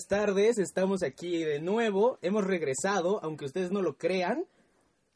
[0.00, 4.46] Buenas tardes, estamos aquí de nuevo, hemos regresado, aunque ustedes no lo crean,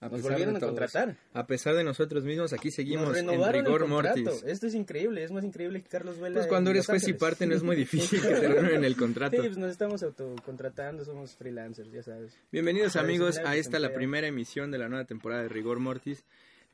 [0.00, 0.72] A nos volvieron a todos.
[0.72, 1.16] contratar.
[1.32, 4.42] A pesar de nosotros mismos, aquí seguimos en rigor mortis.
[4.44, 6.34] Esto es increíble, es más increíble que Carlos Vela.
[6.34, 9.36] Pues cuando eres juez y parte no es muy difícil que te renueven el contrato.
[9.36, 12.36] Sí, pues nos estamos autocontratando, somos freelancers, ya sabes.
[12.52, 16.24] Bienvenidos amigos a esta, la primera emisión de la nueva temporada de Rigor Mortis.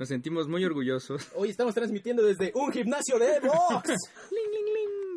[0.00, 1.28] Nos sentimos muy orgullosos.
[1.36, 3.94] Hoy estamos transmitiendo desde un gimnasio de box.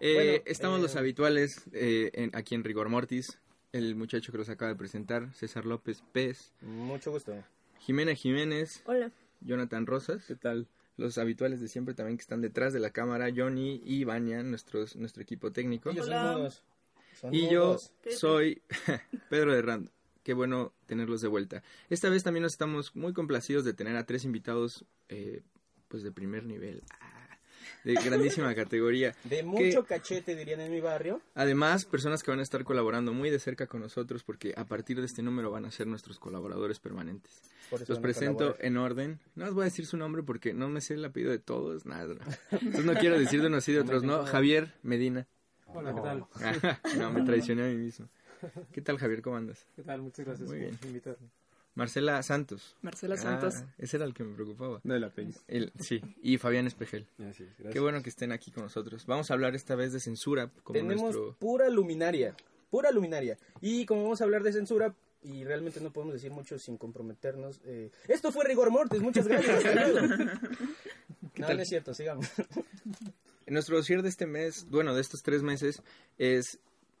[0.00, 3.38] Eh, Bueno, estamos eh, los habituales eh, en- aquí en Rigor Mortis.
[3.72, 7.34] El muchacho que los acaba de presentar, César López Pez, Mucho gusto.
[7.78, 9.10] Jimena Jiménez, Hola.
[9.40, 10.24] Jonathan Rosas.
[10.26, 10.66] ¿Qué tal?
[10.96, 14.96] Los habituales de siempre también que están detrás de la cámara, Johnny y Vania, nuestros,
[14.96, 15.90] nuestro equipo técnico.
[15.90, 16.50] Hola.
[17.20, 17.76] Son Y yo
[18.10, 18.62] soy
[19.30, 19.90] Pedro de.
[20.22, 21.62] Qué bueno tenerlos de vuelta.
[21.90, 25.42] Esta vez también nos estamos muy complacidos de tener a tres invitados eh,
[25.88, 26.82] pues de primer nivel.
[27.00, 27.15] Ah,
[27.84, 29.14] de grandísima categoría.
[29.24, 31.20] De mucho cachete, dirían en mi barrio.
[31.34, 34.98] Además, personas que van a estar colaborando muy de cerca con nosotros porque a partir
[35.00, 37.40] de este número van a ser nuestros colaboradores permanentes.
[37.88, 39.18] Los presento en orden.
[39.34, 41.84] No os voy a decir su nombre porque no me sé el apellido de todos.
[41.86, 42.14] Nada.
[42.14, 42.20] no.
[42.52, 44.24] Entonces no quiero decir de unos sí de otros, ¿no?
[44.24, 45.26] Javier Medina.
[45.66, 46.26] Hola, ¿qué tal?
[46.98, 48.08] no, me traicioné a mí mismo.
[48.72, 49.22] ¿Qué tal, Javier?
[49.22, 49.66] ¿Cómo andas?
[49.74, 50.02] ¿Qué tal?
[50.02, 50.78] Muchas gracias Muy por bien.
[50.84, 51.28] invitarme.
[51.76, 52.74] Marcela Santos.
[52.82, 53.54] Marcela Santos.
[53.58, 54.80] Ah, ese era el que me preocupaba.
[54.82, 55.30] No de la pena.
[55.46, 57.06] El- sí, y Fabián Espejel.
[57.18, 57.72] Gracias, gracias.
[57.72, 59.06] Qué bueno que estén aquí con nosotros.
[59.06, 60.50] Vamos a hablar esta vez de censura.
[60.64, 61.36] Como Tenemos nuestro...
[61.38, 62.34] pura luminaria,
[62.70, 63.36] pura luminaria.
[63.60, 67.60] Y como vamos a hablar de censura, y realmente no podemos decir mucho sin comprometernos,
[67.64, 69.62] eh, esto fue Rigor Mortis, muchas gracias.
[71.36, 71.56] no, tal?
[71.56, 72.26] no es cierto, sigamos.
[73.46, 75.82] Nuestro dossier de este mes, bueno, de estos tres meses,
[76.18, 76.58] es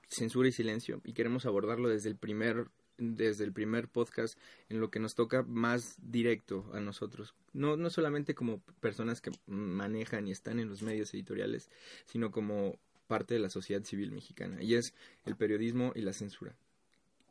[0.08, 1.00] censura y silencio.
[1.04, 2.66] Y queremos abordarlo desde el primer
[2.98, 7.34] desde el primer podcast en lo que nos toca más directo a nosotros.
[7.52, 11.70] No, no solamente como personas que manejan y están en los medios editoriales,
[12.06, 14.62] sino como parte de la sociedad civil mexicana.
[14.62, 16.54] Y es el periodismo y la censura.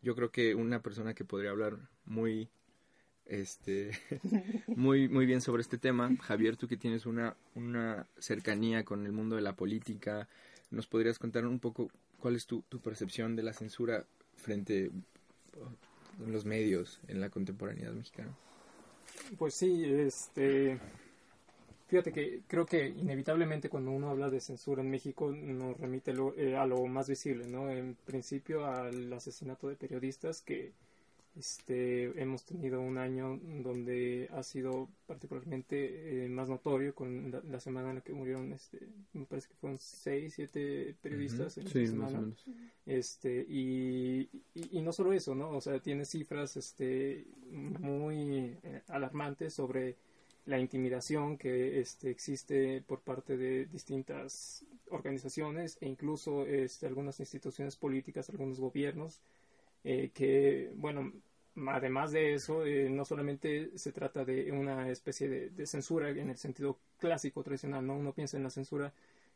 [0.02, 2.50] Yo creo que una persona que podría hablar muy
[3.26, 3.92] este
[4.68, 9.14] muy muy bien sobre este tema Javier tú que tienes una una cercanía con el
[9.14, 10.30] mundo de la política
[10.70, 11.90] nos podrías contar un poco
[12.20, 14.06] cuál es tu, tu percepción de la censura
[14.36, 14.92] frente
[16.28, 18.34] los medios en la contemporaneidad mexicana
[19.38, 20.80] Pues sí, este.
[21.88, 26.36] Fíjate que creo que inevitablemente cuando uno habla de censura en México nos remite lo-
[26.36, 27.70] eh, a lo más visible, ¿no?
[27.70, 30.72] En principio al asesinato de periodistas que
[31.38, 37.60] este, hemos tenido un año donde ha sido particularmente eh, más notorio con la, la
[37.60, 38.80] semana en la que murieron, este,
[39.14, 42.24] me parece que fueron seis, siete periodistas en esa semana.
[42.86, 48.82] este y, y, y no solo eso no o sea tiene cifras este muy eh,
[48.88, 49.96] alarmantes sobre
[50.46, 57.76] la intimidación que este existe por parte de distintas organizaciones e incluso este algunas instituciones
[57.76, 59.22] políticas algunos gobiernos
[59.84, 61.12] eh, que bueno
[61.68, 66.30] además de eso eh, no solamente se trata de una especie de, de censura en
[66.30, 68.92] el sentido clásico tradicional no uno piensa en la censura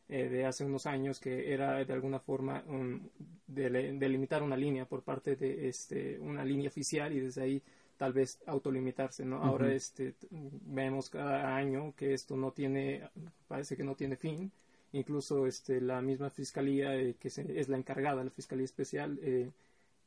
[0.10, 3.00] eh, de hace unos años que era de alguna forma um,
[3.48, 7.62] de- delimitar una línea por parte de este una línea oficial y desde ahí
[7.98, 13.04] tal vez autolimitarse no ahora este vemos cada año que esto no tiene
[13.48, 14.52] parece que no tiene fin.
[14.92, 19.52] Incluso este la misma fiscalía eh, que se- es la encargada la fiscalía especial eh,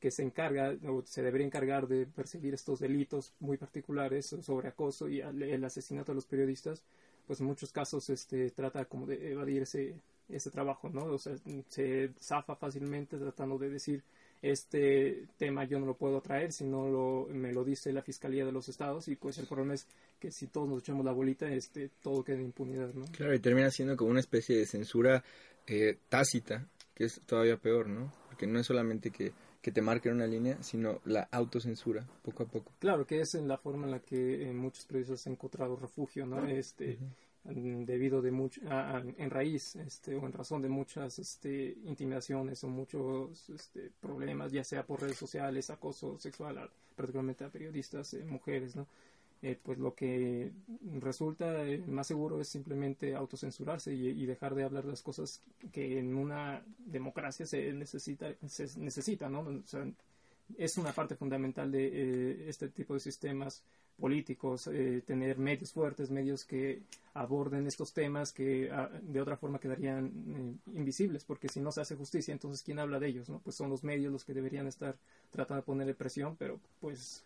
[0.02, 5.08] que se encarga o se debería encargar de perseguir estos delitos muy particulares sobre acoso
[5.08, 6.82] y el asesinato de los periodistas
[7.24, 9.94] pues en muchos casos este trata como de evadir ese
[10.28, 11.36] ese trabajo no o sea
[11.68, 14.02] se zafa fácilmente tratando de decir
[14.42, 18.44] este tema yo no lo puedo traer si no lo, me lo dice la fiscalía
[18.44, 19.86] de los estados y pues el problema es
[20.18, 23.38] que si todos nos echamos la bolita este todo queda en impunidad no claro y
[23.38, 25.22] termina siendo como una especie de censura
[25.68, 30.14] eh, tácita que es todavía peor no porque no es solamente que que te marquen
[30.14, 32.72] una línea, sino la autocensura, poco a poco.
[32.80, 36.26] Claro, que es en la forma en la que eh, muchos periodistas han encontrado refugio,
[36.26, 36.44] ¿no?
[36.46, 36.98] Este,
[37.44, 42.62] debido de mucho, a- a- en raíz este, o en razón de muchas este, intimidaciones
[42.64, 48.24] o muchos este, problemas, ya sea por redes sociales, acoso sexual, particularmente a periodistas, eh,
[48.24, 48.86] mujeres, ¿no?
[49.44, 50.52] Eh, pues lo que
[51.00, 55.42] resulta eh, más seguro es simplemente autocensurarse y, y dejar de hablar las cosas
[55.72, 59.40] que en una democracia se necesita, se necesita, ¿no?
[59.40, 59.84] O sea,
[60.58, 63.62] es una parte fundamental de eh, este tipo de sistemas
[63.98, 66.82] políticos, eh, tener medios fuertes, medios que
[67.14, 71.82] aborden estos temas que ah, de otra forma quedarían eh, invisibles, porque si no se
[71.82, 73.28] hace justicia, entonces ¿quién habla de ellos?
[73.28, 73.38] no?
[73.40, 74.96] Pues son los medios los que deberían estar
[75.30, 77.22] tratando de ponerle presión, pero pues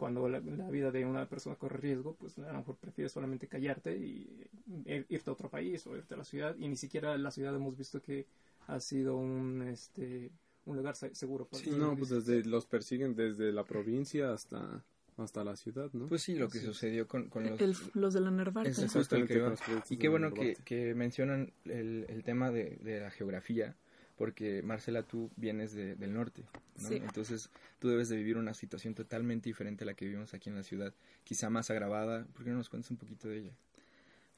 [0.00, 3.46] cuando la, la vida de una persona corre riesgo, pues a lo mejor prefieres solamente
[3.46, 4.44] callarte y
[4.86, 7.54] eh, irte a otro país o irte a la ciudad, y ni siquiera la ciudad
[7.54, 8.26] hemos visto que
[8.66, 10.30] ha sido un, este,
[10.64, 14.32] un lugar se- seguro para Sí, los no, pues desde los persiguen desde la provincia
[14.32, 14.82] hasta
[15.16, 16.06] hasta la ciudad, ¿no?
[16.08, 16.64] Pues sí, lo que Sí.
[16.64, 17.60] sucedió con, con los...
[17.60, 18.70] El- los de la Nervarte.
[18.70, 19.54] Es justo el que iba.
[19.90, 23.76] Y qué bueno que, que mencionan el, el tema de, de la geografía,
[24.20, 26.44] porque Marcela, tú vienes de- del norte,
[26.82, 26.88] ¿no?
[26.88, 26.96] Sí.
[26.96, 30.56] Entonces tú debes de vivir una situación totalmente diferente a la que vivimos aquí en
[30.56, 30.92] la ciudad,
[31.24, 32.26] quizá más agravada.
[32.34, 33.52] ¿Por qué no nos cuentas un poquito de ella?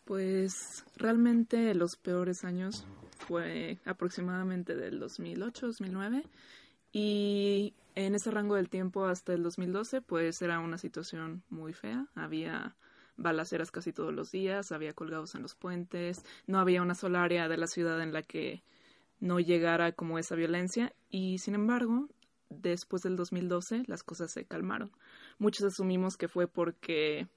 [0.04, 2.86] Pues realmente los peores años
[3.26, 6.22] fue aproximadamente del 2008, 2009
[6.92, 12.06] y en ese rango del tiempo hasta el 2012 pues era una situación muy fea,
[12.14, 12.76] había
[13.16, 17.48] balaceras casi todos los días, había colgados en los puentes, no había una sola área
[17.48, 18.62] de la ciudad en la que
[19.22, 22.08] no llegara como esa violencia y sin embargo
[22.50, 24.90] después del 2012 las cosas se calmaron.
[25.38, 27.28] Muchos asumimos que fue porque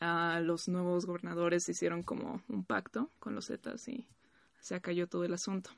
[0.00, 4.08] a los nuevos gobernadores hicieron como un pacto con los Zetas y
[4.58, 5.70] se acalló todo el asunto.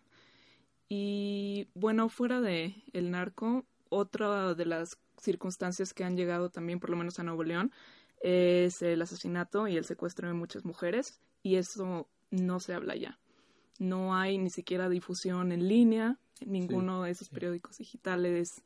[0.89, 6.89] Y bueno, fuera de el narco, otra de las circunstancias que han llegado también, por
[6.89, 7.73] lo menos a Nuevo León,
[8.23, 13.19] es el asesinato y el secuestro de muchas mujeres y eso no se habla ya.
[13.79, 18.63] No hay ni siquiera difusión en línea, en ninguno de esos periódicos digitales,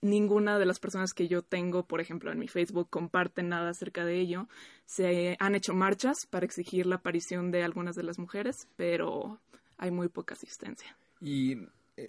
[0.00, 4.04] ninguna de las personas que yo tengo, por ejemplo, en mi Facebook, comparten nada acerca
[4.04, 4.48] de ello.
[4.84, 9.40] Se han hecho marchas para exigir la aparición de algunas de las mujeres, pero
[9.78, 10.96] hay muy poca asistencia.
[11.20, 11.56] Y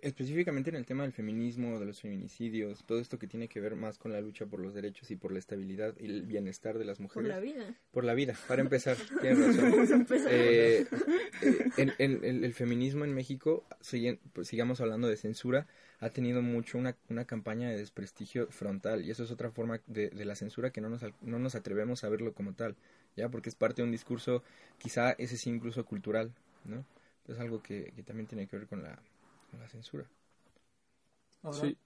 [0.02, 3.76] específicamente en el tema del feminismo, de los feminicidios, todo esto que tiene que ver
[3.76, 6.86] más con la lucha por los derechos y por la estabilidad y el bienestar de
[6.86, 7.30] las Por mujeres.
[7.30, 7.76] la vida.
[7.92, 9.72] Por la vida, para empezar, tienes razón.
[9.72, 10.32] Vamos a empezar.
[10.34, 10.86] Eh,
[11.78, 15.68] en- en- el, el feminismo en México, siguen- pues, sigamos hablando de censura,
[16.00, 20.10] ha tenido mucho una, una campaña de desprestigio frontal y eso es otra forma de,
[20.10, 22.76] de la censura que no nos, no nos atrevemos a verlo como tal,
[23.16, 24.44] ya porque es parte de un discurso,
[24.80, 26.32] quizá ese sí incluso cultural,
[26.66, 26.86] ¿no?
[27.28, 28.98] Es algo que, que también tiene que ver con la,
[29.52, 30.06] con la censura.
[31.44, 31.78] Ahora, Sí.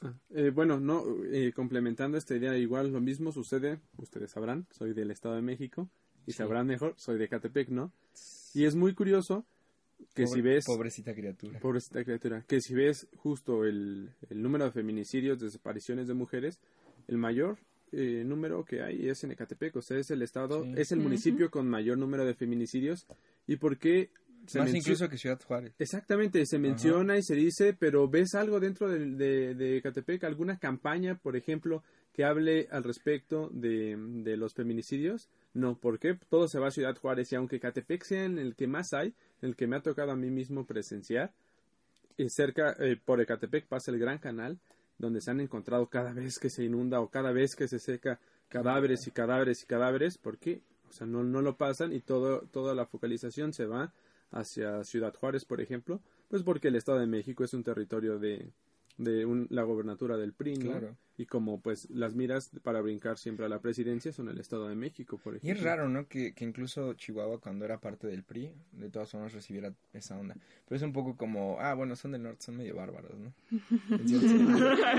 [0.00, 4.92] Ah, eh, bueno, no, eh, complementando esta idea, igual lo mismo sucede, ustedes sabrán, soy
[4.92, 5.88] del Estado de México
[6.24, 6.38] y Sí.
[6.38, 7.92] sabrán mejor, soy de Catepec, ¿no?
[8.54, 9.44] Y es muy curioso
[10.14, 11.58] que Pobre- si ves, Pobrecita criatura.
[11.58, 16.60] pobrecita criatura, que si ves justo el, el número de feminicidios, desapariciones de mujeres,
[17.08, 17.58] el mayor
[17.90, 20.74] eh, número que hay es en Ecatepec, o sea, es el estado, Sí.
[20.76, 23.06] es el municipio con mayor número de feminicidios.
[23.46, 24.10] ¿Y por qué?
[24.48, 25.74] Se Más incluso que Ciudad Juárez.
[25.78, 30.24] Exactamente, se menciona y se dice, pero ¿ves algo dentro de, de, de Catepec?
[30.24, 35.28] ¿Alguna campaña, por ejemplo, que hable al respecto de, de los feminicidios?
[35.52, 38.66] No, porque todo se va a Ciudad Juárez y aunque Catepec sea en el que
[38.66, 41.32] más hay, en el que me ha tocado a mí mismo presenciar,
[42.16, 44.58] y cerca, eh, por Ecatepec pasa el Gran Canal,
[44.98, 48.18] donde se han encontrado cada vez que se inunda o cada vez que se seca
[48.48, 52.74] cadáveres y cadáveres y cadáveres, porque o sea, no, no lo pasan y todo, toda
[52.74, 53.92] la focalización se va
[54.30, 58.50] hacia Ciudad Juárez, por ejemplo, pues porque el Estado de México es un territorio de,
[58.98, 60.70] de un- la gobernatura del PRI, ¿no?
[60.70, 60.96] Claro.
[61.16, 64.76] Y como pues las miras para brincar siempre a la presidencia son el Estado de
[64.76, 65.58] México, por Y ejemplo.
[65.58, 66.06] es raro, ¿no?
[66.06, 70.36] Que, que incluso Chihuahua, cuando era parte del PRI, de todas formas recibiera esa onda.
[70.68, 73.32] Pero es un poco como, ah, bueno, son del norte, son medio bárbaros, ¿no?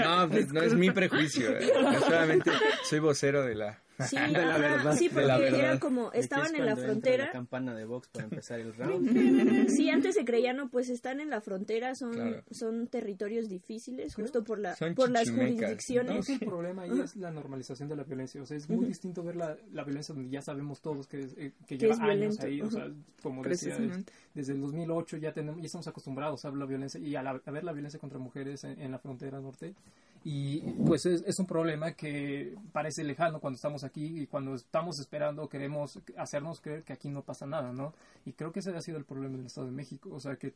[0.03, 1.57] No, pues no es mi prejuicio.
[1.57, 1.69] eh.
[1.99, 2.51] Solamente
[2.83, 3.81] soy vocero de la...
[4.07, 4.95] Sí, De la ajá, verdad.
[4.95, 5.59] sí, De porque la verdad.
[5.59, 7.25] era como, ¿De qué estaban es en la frontera.
[7.25, 9.69] La campana de Vox para empezar el round.
[9.69, 12.43] Sí, antes se creía, no, pues están en la frontera, son, Claro.
[12.51, 16.25] son territorios difíciles, justo por, la, Son por las jurisdicciones.
[16.27, 18.41] que el problema ahí es la normalización de la violencia.
[18.41, 21.33] O sea, es muy distinto ver la, la violencia donde ya sabemos todos que, es-
[21.37, 22.61] eh, que lleva es años violento, ahí.
[22.61, 22.87] O sea,
[23.21, 26.99] como decía, es- desde el 2008 ya, tenemos, ya estamos acostumbrados a ver la violencia
[26.99, 29.73] y a, la- a ver la violencia contra mujeres en, en la frontera norte.
[30.23, 34.99] Y pues es, es un problema que parece lejano cuando estamos aquí y cuando estamos
[34.99, 37.93] esperando queremos hacernos creer que aquí no pasa nada, ¿no?
[38.25, 40.09] Y creo que ese ha sido el problema del Estado de México.
[40.11, 40.53] O sea, que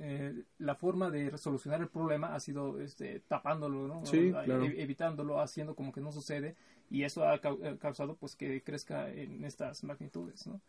[0.00, 4.06] eh, la forma de solucionar el problema ha sido este, tapándolo, ¿no?
[4.06, 4.64] Sí, Eh, claro.
[4.66, 6.54] e- evitándolo, haciendo como que no sucede
[6.90, 10.60] y eso ha cau- causado pues que crezca en estas magnitudes, ¿no?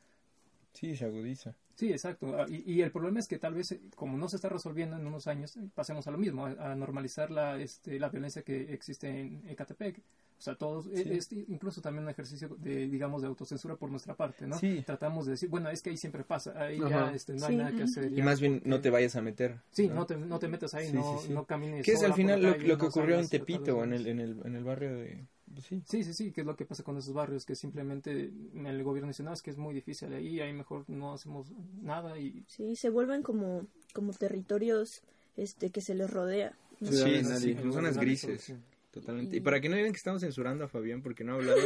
[0.73, 1.55] Sí, se agudiza.
[1.75, 2.35] Sí, exacto.
[2.37, 4.95] Ah, Y, y el problema es que tal vez, eh, como no se está resolviendo
[4.97, 8.41] en unos años, eh, pasemos a lo mismo, a, a normalizar la, este, la violencia
[8.43, 9.99] que existe en Ecatepec.
[10.37, 14.13] O sea, todos, eh, es incluso también un ejercicio de, digamos, de autocensura por nuestra
[14.15, 14.57] parte, ¿no?
[14.59, 14.83] Sí.
[14.85, 16.89] Tratamos de decir, bueno, es que ahí siempre pasa, ahí Ajá.
[16.89, 17.57] ya este, no hay Sí.
[17.57, 18.11] nada que hacer.
[18.11, 19.59] Y más bien no te vayas a meter.
[19.71, 19.95] Sí, ¿no?
[19.95, 21.33] no te, no te metas ahí, Sí, no, sí, sí.
[21.33, 21.85] no camines.
[21.85, 24.55] Que es al final lo, lo que ocurrió en Tepito, en el, en, el, en
[24.55, 25.25] el barrio de...
[25.53, 25.81] pues sí.
[25.87, 28.11] Sí, sí, sí, que es lo que pasa con esos barrios, que simplemente
[28.55, 32.17] el gobierno dice, no, es que es muy difícil ahí, ahí mejor no hacemos nada
[32.19, 35.01] y Sí, se vuelven como, como territorios
[35.37, 36.53] este que se les rodea.
[36.79, 36.91] ¿no?
[36.91, 37.59] Sí, sí, nadie.
[37.61, 38.53] son zonas grises.
[38.91, 39.35] Totalmente.
[39.35, 41.57] Y- Y para que no digan que estamos censurando a Fabián porque no ha hablado,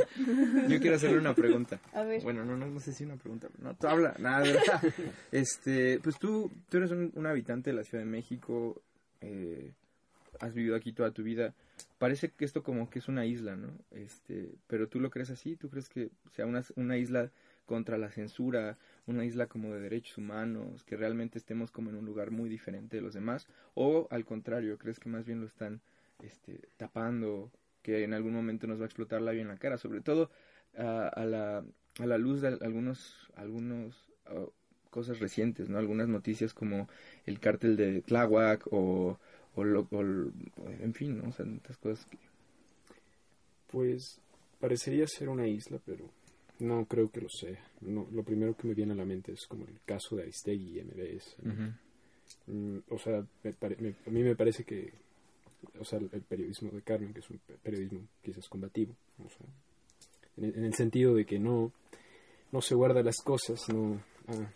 [0.70, 1.78] yo quiero hacerle una pregunta.
[1.92, 2.24] A ver.
[2.24, 3.50] Bueno, no, no, no sé si una pregunta.
[3.60, 4.44] No, tú habla, nada.
[4.46, 4.82] de verdad.
[5.32, 8.82] Este, pues tú, tú eres un, un habitante de la Ciudad de México,
[9.20, 9.74] eh,
[10.40, 11.54] has vivido aquí toda tu vida.
[11.98, 13.70] Parece que esto como que es una isla, ¿no?
[13.92, 17.32] Este, pero tú lo crees así, tú crees que sea una, una isla
[17.66, 22.06] contra la censura, una isla como de derechos humanos, que realmente estemos como en un
[22.06, 25.82] lugar muy diferente de los demás, o al contrario, crees que más bien lo están
[26.24, 27.52] este, tapando,
[27.82, 30.30] que en algún momento nos va a explotar la vida en la cara, sobre todo
[30.78, 31.64] a, a la,
[32.00, 34.46] a la luz de algunos, algunos ah,
[34.90, 35.78] cosas recientes, ¿no?
[35.78, 36.90] Algunas noticias como
[37.26, 39.20] el cártel de Tláhuac o,
[39.58, 41.30] o, lo- o en fin, ¿no?
[41.30, 42.18] O sea, tantas cosas que...
[43.72, 44.20] Pues
[44.60, 46.06] parecería ser una isla, pero
[46.60, 47.60] no creo que lo sea.
[47.82, 50.80] No, lo primero que me viene a la mente es como el caso de Aristegui
[50.80, 51.36] y MBS.
[51.44, 51.54] ¿no?
[52.48, 54.94] Mm, o sea, me pare- me- a mí me parece que,
[55.80, 59.46] o sea, el periodismo de Carmen, que es un pe- periodismo quizás combativo, o sea,
[60.38, 61.72] en, el- en el sentido de que no,
[62.52, 64.02] no se guarda las cosas, no...
[64.28, 64.52] ah,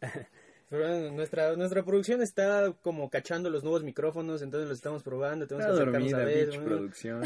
[0.70, 5.46] Pero bueno, nuestra, nuestra producción está como cachando los nuevos micrófonos, entonces los estamos probando,
[5.46, 6.64] tenemos Está que acercarnos dormida, a ver.
[6.64, 7.22] producción.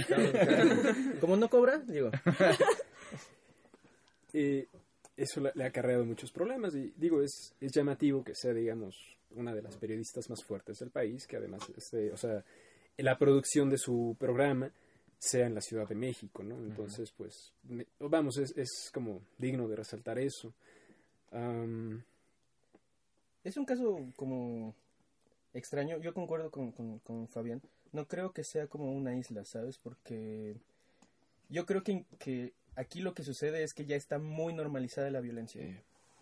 [1.20, 2.10] Como no cobra, digo.
[4.32, 4.66] eh,
[5.16, 8.96] eso le, le ha acarreado muchos problemas y digo, es, es llamativo que sea, digamos,
[9.32, 12.44] una de las periodistas más fuertes del país, que además, este, o sea,
[12.98, 14.70] la producción de su programa
[15.18, 16.56] sea en la Ciudad de México, ¿no?
[16.58, 20.52] Entonces, pues, me- vamos, es, es como digno de resaltar eso.
[23.44, 24.74] Es un caso como
[25.54, 25.98] extraño.
[25.98, 27.60] Yo concuerdo con, con, con Fabián.
[27.92, 29.78] No creo que sea como una isla, ¿sabes?
[29.78, 30.56] Porque
[31.48, 35.20] yo creo que, que aquí lo que sucede es que ya está muy normalizada la
[35.20, 35.62] violencia.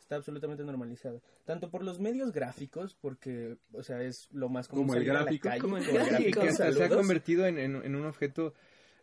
[0.01, 1.21] Está absolutamente normalizada.
[1.45, 5.49] Tanto por los medios gráficos, porque, o sea, es lo más común Como el gráfico.
[5.49, 8.53] calle, Como el como el Sí, gráfico, se ha convertido en, en- en un objeto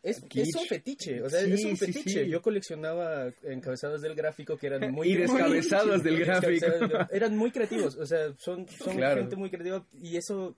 [0.09, 2.23] Es, un fetiche, o sea, Sí, es un fetiche.
[2.25, 2.29] sí.
[2.29, 5.09] Yo coleccionaba encabezados del gráfico que eran muy...
[5.09, 6.65] Y descabezados del gráfico.
[7.11, 9.21] Eran muy creativos, o sea, son, son Claro.
[9.21, 10.55] gente muy creativa y eso...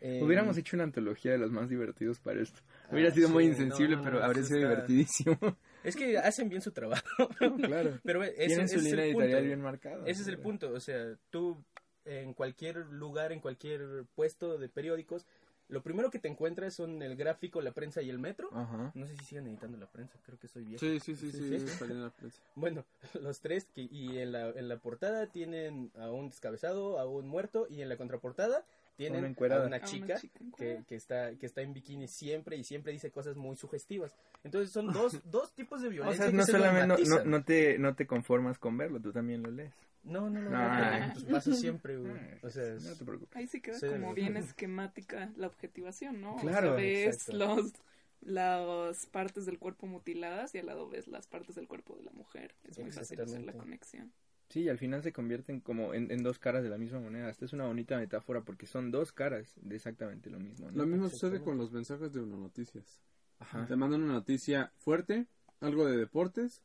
[0.00, 2.60] eh, Hubiéramos hecho una antología de los más divertidos para esto.
[2.90, 5.38] Hubiera Ah, sido muy insensible, no, pero habría sido está- divertidísimo.
[5.84, 7.28] Es que hacen bien su trabajo.
[7.56, 7.98] claro.
[8.04, 9.46] Pero ese, Tienen ese su es línea el editorial punto.
[9.48, 10.04] bien marcada.
[10.06, 11.64] Ese es el punto, o sea, tú
[12.04, 15.26] en cualquier lugar, en cualquier puesto de periódicos,
[15.68, 18.50] lo primero que te encuentras son el gráfico, la prensa y el metro.
[18.52, 18.92] Ajá.
[18.94, 20.80] No sé si siguen editando la prensa, creo que soy viejo.
[20.80, 22.38] Sí, sí, sí, sí, Sí, sí, la prensa.
[22.54, 22.84] Bueno,
[23.20, 27.26] los tres, que, y en la, en la portada tienen a un descabezado, a un
[27.26, 28.64] muerto, y en la contraportada
[28.96, 30.20] tienen Una a una A una chica,
[30.56, 34.12] que, que está, que está en bikini siempre y siempre dice cosas muy sugestivas.
[34.44, 37.44] Entonces son dos, dos tipos de O violencia sea, que no se solamente no, no
[37.44, 39.72] te, no te conformas con verlo, tú también lo lees.
[40.04, 42.12] No, no, no, no, pues pasa siempre, güey.
[42.42, 43.36] O sea, no es- te preocupes.
[43.36, 44.14] Ahí sí queda Sí, como no.
[44.14, 46.36] bien esquemática la objetivación, ¿no?
[46.36, 47.72] Claro, o sea, ves los,
[48.20, 52.12] las partes del cuerpo mutiladas y al lado ves las partes del cuerpo de la
[52.12, 52.54] mujer.
[52.64, 54.12] Es muy fácil hacer la conexión.
[54.48, 57.30] Sí, y al final se convierten como en, en dos caras de la misma moneda.
[57.30, 60.70] Esta es una bonita metáfora porque son dos caras de exactamente lo mismo.
[60.70, 60.76] ¿no?
[60.78, 63.00] Lo mismo sucede con los mensajes de Uno Noticias.
[63.38, 63.66] Ajá.
[63.66, 65.26] Te mandan una noticia fuerte,
[65.60, 66.62] algo de deportes,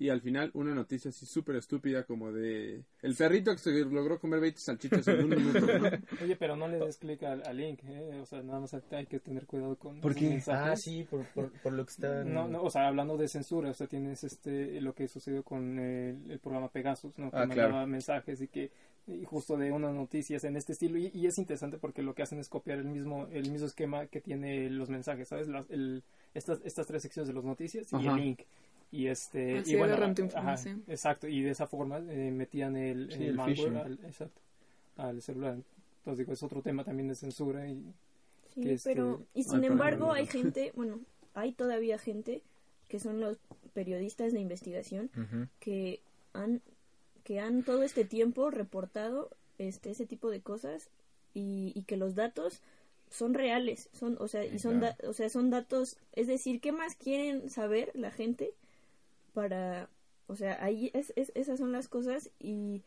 [0.00, 4.18] y al final una noticia así súper estúpida como de el perrito que se logró
[4.18, 5.60] comer 20 salchichas en un minuto.
[5.78, 5.90] ¿no?
[6.24, 8.18] Oye, pero no le des clic al, al link, ¿eh?
[8.20, 10.42] O sea, nada más hay que tener cuidado con ¿Por qué?
[10.48, 12.32] Ah, sí, por, por, por lo que están...
[12.32, 15.78] No, no, o sea, hablando de censura, o sea, tienes este lo que sucedió con
[15.78, 17.30] el, el programa Pegasus, ¿no?
[17.30, 17.86] Que Ah, mandaba claro.
[17.86, 18.70] mensajes y que
[19.06, 22.22] y justo de unas noticias en este estilo y, y es interesante porque lo que
[22.22, 25.48] hacen es copiar el mismo el mismo esquema que tiene los mensajes, ¿sabes?
[25.48, 26.02] Las- el-
[26.32, 28.10] estas estas tres secciones de las noticias y Ajá.
[28.16, 28.40] el link
[28.92, 29.94] y este Así y bueno
[30.34, 30.56] ajá,
[30.88, 34.40] exacto y de esa forma eh, metían el, Sí, el el malware al, exacto,
[34.96, 35.58] al celular.
[35.98, 37.82] Entonces digo es otro tema también de censura y
[38.54, 41.00] Sí, que este- pero y sin embargo hay gente, bueno,
[41.34, 42.42] hay todavía gente
[42.88, 43.38] que son los
[43.74, 45.10] periodistas de investigación
[45.60, 46.00] que
[46.32, 46.60] han
[47.22, 50.88] que han todo este tiempo reportado este ese tipo de cosas
[51.34, 52.60] y, y que los datos
[53.10, 54.96] son reales, son o sea, y son Claro.
[55.00, 58.52] da- o sea, son datos, es decir, ¿qué más quieren saber la gente
[59.30, 59.88] para
[60.26, 62.82] O sea, ahí es, es- esas son las cosas y,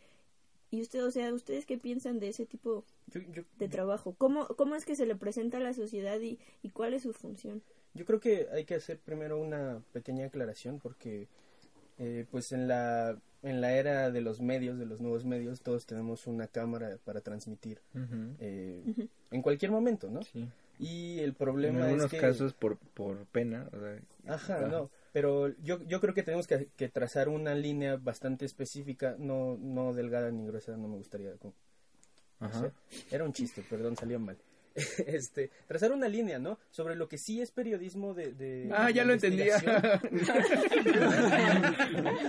[0.72, 4.16] y usted, o sea, ¿ustedes qué piensan de ese tipo Yo, yo- de trabajo?
[4.18, 7.12] ¿Cómo, cómo es que se le presenta a la sociedad y, y cuál es su
[7.14, 7.62] función?
[7.96, 11.28] Yo creo que hay que hacer primero una pequeña aclaración porque
[12.00, 15.86] eh, pues en la en la era de los medios, de los nuevos medios, todos
[15.86, 17.82] tenemos una cámara para transmitir
[18.40, 18.82] eh,
[19.32, 20.22] en cualquier momento, ¿no?
[20.24, 20.48] Sí.
[20.80, 23.68] Y el En problema algunos es que casos por, por pena.
[23.74, 24.00] o sea,
[24.34, 24.68] Ajá, ajá.
[24.70, 29.58] no, pero yo, yo creo que tenemos que, que trazar una línea bastante específica, no
[29.62, 31.54] no delgada ni gruesa, no me gustaría como-
[32.42, 32.60] no Ajá.
[32.60, 32.72] sé.
[33.16, 34.38] Era un chiste, perdón, salió mal.
[35.08, 36.58] este, trazar una línea, ¿no?
[36.72, 39.58] Sobre lo que sí es periodismo de, de Ah, ya lo entendía.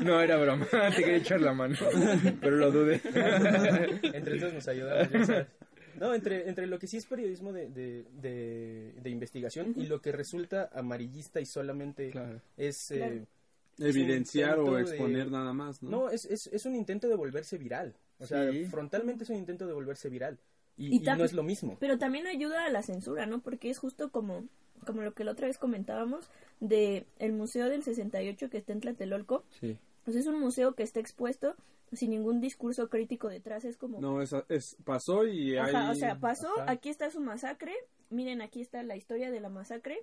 [0.02, 0.66] no, era broma.
[0.94, 1.74] Te quería echar la mano.
[2.40, 3.00] Pero lo dudé.
[4.12, 5.10] entre todos nos ayudamos.
[5.10, 5.46] ya sabes.
[6.00, 10.00] No, entre, entre lo que sí es periodismo de, de, de, de investigación y lo
[10.00, 12.40] que resulta amarillista y solamente Claro.
[12.56, 12.90] es...
[12.90, 13.26] eh, Claro.
[13.90, 15.90] Evidenciar o de- exponer nada más, ¿no?
[15.90, 17.92] No, es, es, es un intento de volverse viral.
[18.20, 18.64] O sea, Sí.
[18.66, 20.38] frontalmente es un intento de volverse viral.
[20.76, 21.76] Y, Y y tam- no es lo mismo.
[21.80, 23.40] Pero también ayuda a la censura, ¿no?
[23.40, 24.44] Porque es justo como,
[24.86, 26.28] como lo que la otra vez comentábamos
[26.60, 29.44] de el Museo del 68 que está en Tlatelolco.
[29.60, 29.76] Sí.
[30.04, 31.56] Pues es un museo que está expuesto
[31.96, 33.64] sin ningún discurso crítico detrás.
[33.64, 34.00] Es como...
[34.00, 35.92] No, es, es- pasó y Ajá, hay...
[35.92, 36.70] o sea, pasó, Ajá.
[36.72, 37.74] aquí está su masacre,
[38.10, 39.98] miren, aquí está la historia de la masacre,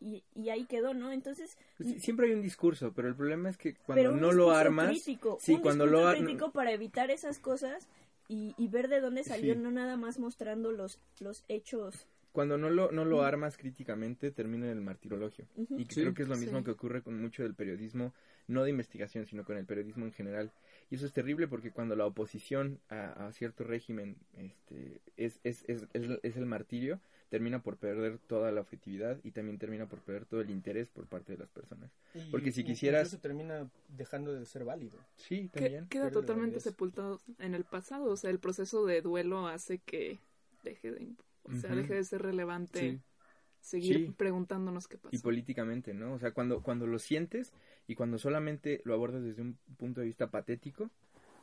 [0.00, 1.12] y, y ahí quedó, ¿no?
[1.12, 4.50] Entonces, Pues sí, siempre hay un discurso, pero el problema es que cuando no lo
[4.50, 4.88] armas.
[4.88, 7.88] crítico, sí, un cuando discurso lo ar- crítico para evitar esas cosas
[8.28, 9.60] y, y ver de dónde salió, Sí.
[9.60, 12.06] no nada más mostrando los, los hechos.
[12.32, 15.46] cuando no lo, no lo armas críticamente, termina en el martirologio.
[15.78, 16.00] Y Sí.
[16.00, 16.64] creo que es lo mismo Sí.
[16.64, 18.12] que ocurre con mucho del periodismo,
[18.48, 20.50] no de investigación, sino con el periodismo en general.
[20.94, 25.64] Y eso es terrible porque cuando la oposición a, a cierto régimen este, es, es,
[25.66, 29.98] es, es, es el martirio, termina por perder toda la objetividad y también termina por
[30.02, 31.90] perder todo el interés por parte de las personas.
[32.14, 34.96] Y Porque si quisieras- Incluso termina dejando de ser válido.
[35.16, 35.88] Sí, Que- también.
[35.88, 38.04] queda totalmente sepultado en el pasado.
[38.12, 40.20] O sea, el proceso de duelo hace que
[40.62, 41.08] deje de,
[41.42, 41.80] o sea, Ujú.
[41.80, 43.00] deje de ser relevante Sí.
[43.58, 44.14] seguir Sí.
[44.16, 45.22] preguntándonos qué y pasó.
[45.24, 46.12] políticamente, ¿no?
[46.12, 47.52] O sea, cuando, cuando lo sientes
[47.86, 50.90] y cuando solamente lo abordas desde un punto de vista patético,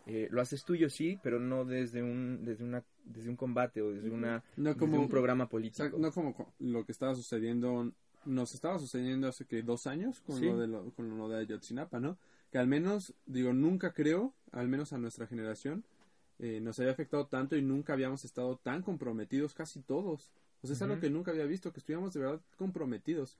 [0.08, 3.92] eh, lo haces tuyo, sí, pero no desde un, desde una, desde un combate o
[3.92, 5.88] desde una, No desde como- un programa O político.
[5.90, 7.92] sea, no como co- lo que estaba sucediendo,
[8.26, 10.46] nos estaba sucediendo hace que dos años con Sí.
[10.46, 12.18] lo de lo, con lo de Ayotzinapa, ¿no?
[12.52, 15.84] Que al menos, digo, nunca creo, al menos a nuestra generación,
[16.40, 20.32] eh, nos había afectado tanto y nunca habíamos estado tan comprometidos casi todos.
[20.64, 23.38] O sea, es algo que nunca había visto, que estuviéramos de verdad comprometidos.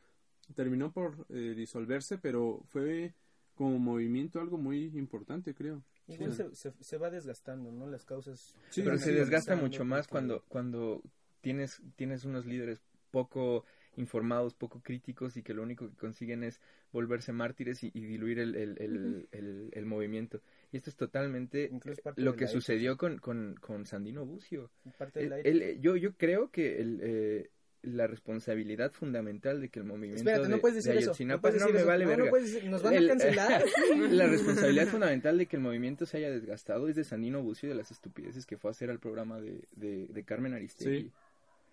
[0.56, 3.14] Terminó por eh, disolverse, pero fue
[3.56, 5.84] como movimiento algo muy importante, creo.
[6.08, 6.44] Igual Sí.
[6.50, 7.88] se, se, se va desgastando, ¿no?
[7.88, 8.56] Las causas.
[8.70, 11.02] Sí, pero se desgasta mucho más cuando, cuando
[11.42, 13.66] tienes, tienes unos líderes poco
[13.98, 16.62] informados, poco críticos y que lo único que consiguen es
[16.94, 20.42] volverse mártires y, y diluir el, el, el, el- el movimiento.
[20.72, 21.70] Y esto es totalmente
[22.04, 24.72] parte lo que sucedió con, con, con Sandino Bucio.
[24.98, 27.50] parte de la yo, yo creo que el, eh,
[27.84, 31.12] la responsabilidad fundamental de que el movimiento Espérate, de, no puedes decir de eso.
[31.14, 31.88] Ayotzinapa- No, puedes no decir me eso.
[31.88, 32.30] vale No, no verga.
[32.30, 33.64] puedes decir- nos van a El- cancelar.
[34.12, 37.70] la responsabilidad fundamental de que el movimiento se haya desgastado es de Sandino Bucio y
[37.72, 41.02] de las estupideces que fue a hacer al programa de, de, de Carmen Aristegui.
[41.04, 41.12] Sí.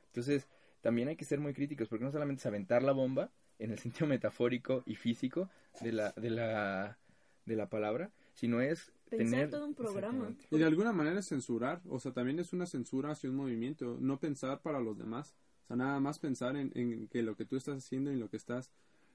[0.07, 0.47] Entonces,
[0.81, 3.79] también hay que ser muy críticos, porque no solamente es aventar la bomba, en el
[3.79, 6.97] sentido metafórico y físico de la, de la,
[7.45, 9.51] de la palabra, sino es Pensar tener...
[9.51, 10.33] todo un programa.
[10.51, 13.99] Y de alguna manera es censurar, o sea, también es una censura hacia un movimiento,
[14.01, 15.35] no pensar para los demás,
[15.69, 18.37] sea, nada más pensar en, en que lo que tú estás haciendo y lo que
[18.39, 18.73] estás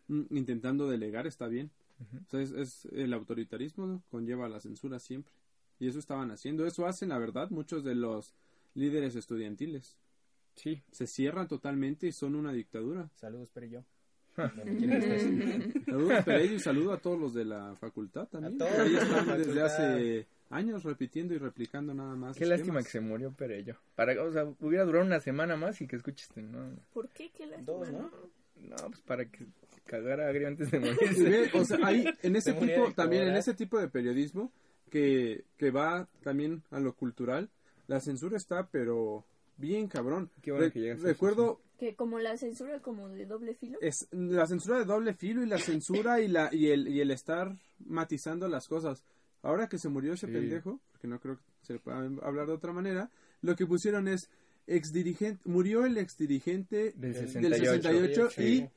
[0.08, 1.72] mm, intentando delegar está bien.
[2.00, 2.18] Ujú.
[2.18, 4.04] O sea, es, es- el autoritarismo ¿no?
[4.10, 5.34] conlleva la censura siempre.
[5.80, 8.34] Y eso estaban haciendo, eso hacen, la verdad, muchos de los
[8.76, 9.98] líderes estudiantiles.
[10.56, 13.10] Sí, Se cierran totalmente y son una dictadura.
[13.16, 13.84] Saludos, pero yo.
[15.86, 18.56] Saludos Perello y saludo a todos los de la facultad también.
[18.56, 22.36] A todos Ahí están desde hace años repitiendo y replicando nada más.
[22.38, 22.60] qué esquemas.
[22.60, 23.78] lástima que se murió Perello.
[23.96, 26.76] Para, o sea, hubiera durado una semana más y que escuches, ¿no?
[26.94, 27.32] ¿Por qué?
[27.32, 28.12] ¿Qué lástima, Dos, ¿no?
[28.58, 29.46] No, pues para que
[29.86, 33.54] cagara agrio antes de ve, o sea, ahí, en ese tipo, de también en ese
[33.54, 34.52] tipo de periodismo
[34.90, 37.50] que, que va también a lo cultural,
[37.88, 39.26] la censura está, pero
[39.58, 40.30] bien cabrón.
[40.42, 43.56] Qué bueno Re- que llegas a eso, recuerdo, Que como la censura como de doble
[43.56, 43.78] filo.
[43.82, 47.12] es la censura de doble filo y la censura y la y el, y el
[47.12, 49.04] estar matizando las cosas.
[49.44, 50.34] Ahora que se murió ese Sí.
[50.34, 53.10] pendejo, porque no creo que se pueda hablar de otra manera,
[53.42, 54.30] lo que pusieron es
[54.66, 57.82] ex dirigente, murió el ex dirigente Del del 68.
[57.82, 58.70] 68 y.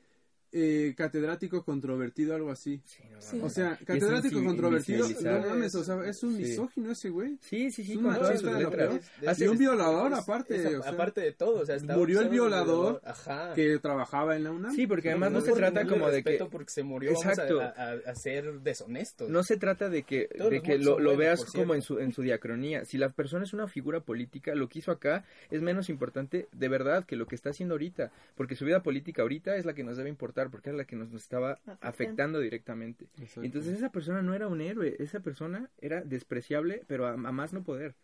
[0.53, 2.81] eh, catedrático controvertido, algo así.
[2.85, 3.41] Sí, no, Sí.
[3.43, 6.43] O sea, catedrático controvertido, no mames, o sea, es un Sí.
[6.43, 7.37] misógino ese güey.
[7.41, 9.01] Sí, sí, sí, Es un con todas machista sus de lo peor.
[9.39, 11.97] Y un violador Es- aparte, es a- o sea, aparte de todo, o sea, está
[11.97, 13.53] murió el violador Ajá.
[13.55, 14.75] que trabajaba en la UNAM.
[14.75, 17.31] Sí, porque además no, se trata como de que respeto porque se murió vamos a-
[17.33, 17.61] Exacto.
[17.61, 19.29] a, ser deshonestos.
[19.29, 22.13] no se trata de que, Todos de que lo, lo veas como en su, en
[22.13, 22.85] su diacronía.
[22.85, 26.69] Si la persona es una figura política, lo que hizo acá es menos importante de
[26.69, 28.11] verdad que lo que está haciendo ahorita.
[28.37, 30.97] Porque su vida política ahorita es la que nos debe importar, porque es la que
[30.97, 31.89] nos estaba Afecta.
[31.89, 33.07] afectando directamente.
[33.19, 33.43] Exacto.
[33.45, 37.53] Entonces esa persona no era un héroe, esa persona era despreciable, pero a, a más
[37.53, 37.95] no poder.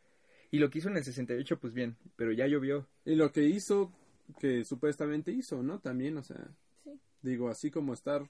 [0.51, 2.87] Y lo que hizo en el 68, pues bien, pero ya llovió.
[3.05, 3.93] Y lo que hizo,
[4.41, 5.79] que supuestamente hizo, ¿no?
[5.81, 6.49] También, o sea,
[6.85, 6.91] Sí.
[7.23, 8.23] digo, así como estar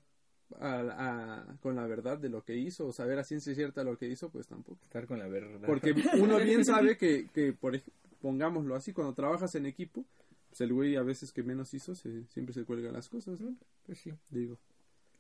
[0.61, 3.97] a- a- con la verdad de lo que hizo, o saber a ciencia cierta lo
[3.97, 4.79] que hizo, pues tampoco.
[4.85, 5.67] Estar con la verdad.
[5.67, 7.81] Porque uno bien sabe que, que por
[8.21, 10.05] pongámoslo así, cuando trabajas en equipo,
[10.53, 13.57] pues el güey a veces que menos hizo, se, siempre se cuelga las cosas, ¿no?
[13.87, 14.13] Pues sí.
[14.29, 14.59] Digo.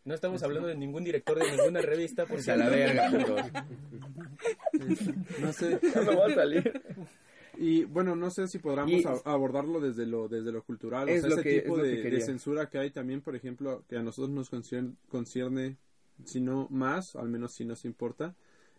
[0.04, 2.26] No estamos hablando de ningún director de ninguna revista.
[2.26, 3.08] Por Pues a la verga.
[5.40, 5.80] No sé.
[5.94, 6.82] No me voy a salir.
[7.56, 11.28] Y bueno, no sé si a- abordarlo desde lo desde lo cultural, Es o sea,
[11.30, 13.84] lo ese que- tipo es lo de, que de censura que hay también, por ejemplo,
[13.88, 15.76] que a nosotros nos concierne, concierne
[16.24, 18.34] si no más, al menos si nos importa,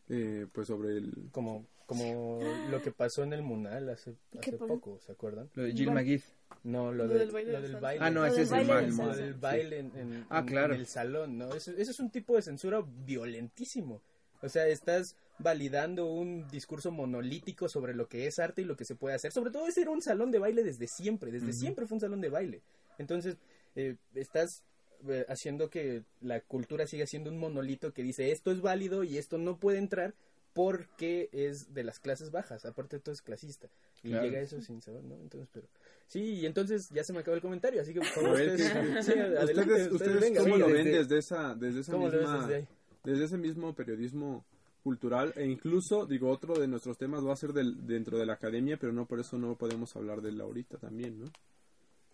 [0.10, 1.30] eh, pues sobre el...
[1.32, 2.40] Como, como
[2.72, 5.50] lo que pasó en el Munal hace, ¿Qué hace poco, ¿se acuerdan?
[5.54, 6.02] Lo de Jill Bueno.
[6.02, 6.24] McGee.
[6.64, 7.82] No, lo, Lo de- del baile lo del del salón.
[7.82, 8.06] baile.
[8.06, 8.82] Ah, no, Lo ese es el baile mal.
[8.86, 9.18] del Lo salón.
[9.18, 10.74] del baile en, en- Ah, claro.
[10.74, 11.54] en el salón, ¿no?
[11.54, 12.82] Eso, eso es un tipo de censura
[13.28, 14.02] violentísimo.
[14.42, 18.86] O sea, estás validando un discurso monolítico sobre lo que es arte y lo que
[18.86, 19.32] se puede hacer.
[19.32, 22.22] Sobre todo ese era un salón de baile desde siempre, desde siempre fue un salón
[22.22, 22.62] de baile.
[22.98, 23.38] Entonces,
[23.76, 24.64] eh, estás
[25.08, 29.18] eh, haciendo que la cultura siga siendo un monolito que dice esto es válido y
[29.18, 30.14] esto no puede entrar
[30.54, 33.70] porque es de las clases bajas, aparte todo es clasista.
[34.04, 34.26] Y Claro.
[34.26, 35.16] llega eso sin saber, ¿no?
[35.16, 35.68] Entonces, pero...
[36.08, 39.04] Sí, y entonces ya se me acabó el comentario, así que por favor, ustedes, ¿qué-
[39.04, 40.44] sí, adelante, ustedes, ustedes ustedes vengan.
[40.44, 42.68] cómo lo ven desde esa, desde esa ¿Cómo lo ves misma, desde
[43.04, 44.46] desde ese mismo periodismo
[44.84, 48.34] cultural e incluso digo otro de nuestros temas va a ser del, dentro de la
[48.34, 51.26] academia pero no por eso no podemos hablar de él ahorita también no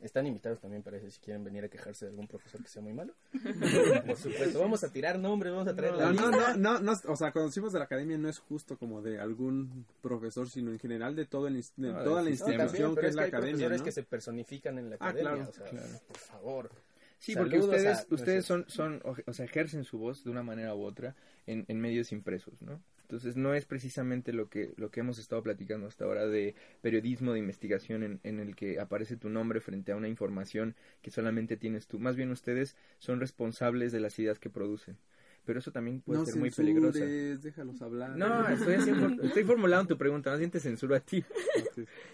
[0.02, 2.82] Están invitados también para eso si quieren venir a quejarse de algún profesor que sea
[2.82, 3.14] muy malo.
[4.08, 6.32] Por supuesto, vamos a tirar nombres, vamos a traer la no, lista.
[6.32, 9.02] no, no, no, no, o sea, cuando decimos de la academia no es justo como
[9.02, 12.68] de algún profesor, sino en general de, todo el, de No, toda la No, institución
[12.68, 13.86] también, que es la que hay academia, profesores ¿no?
[13.86, 15.32] que se personifican en la Ah, academia.
[15.34, 15.88] claro, o sea, claro.
[16.08, 16.72] por favor.
[17.18, 20.24] Sí, porque Saludos ustedes, a- no es ustedes son, son, o sea, ejercen su voz
[20.24, 21.14] de una manera u otra
[21.46, 22.82] en, en medios impresos, ¿no?
[23.10, 27.34] Entonces no es precisamente lo que, lo que hemos estado platicando hasta ahora de periodismo
[27.34, 31.58] de investigación en, en el que aparece tu nombre frente a una información que solamente
[31.58, 31.98] tienes tú.
[31.98, 34.96] Más bien ustedes son responsables de las ideas que producen.
[35.44, 37.00] Pero eso también puede no ser muy peligroso.
[37.00, 38.16] déjalos hablar.
[38.16, 41.26] No, estoy, haciendo- estoy formulando tu pregunta, más bien te censuro a ti.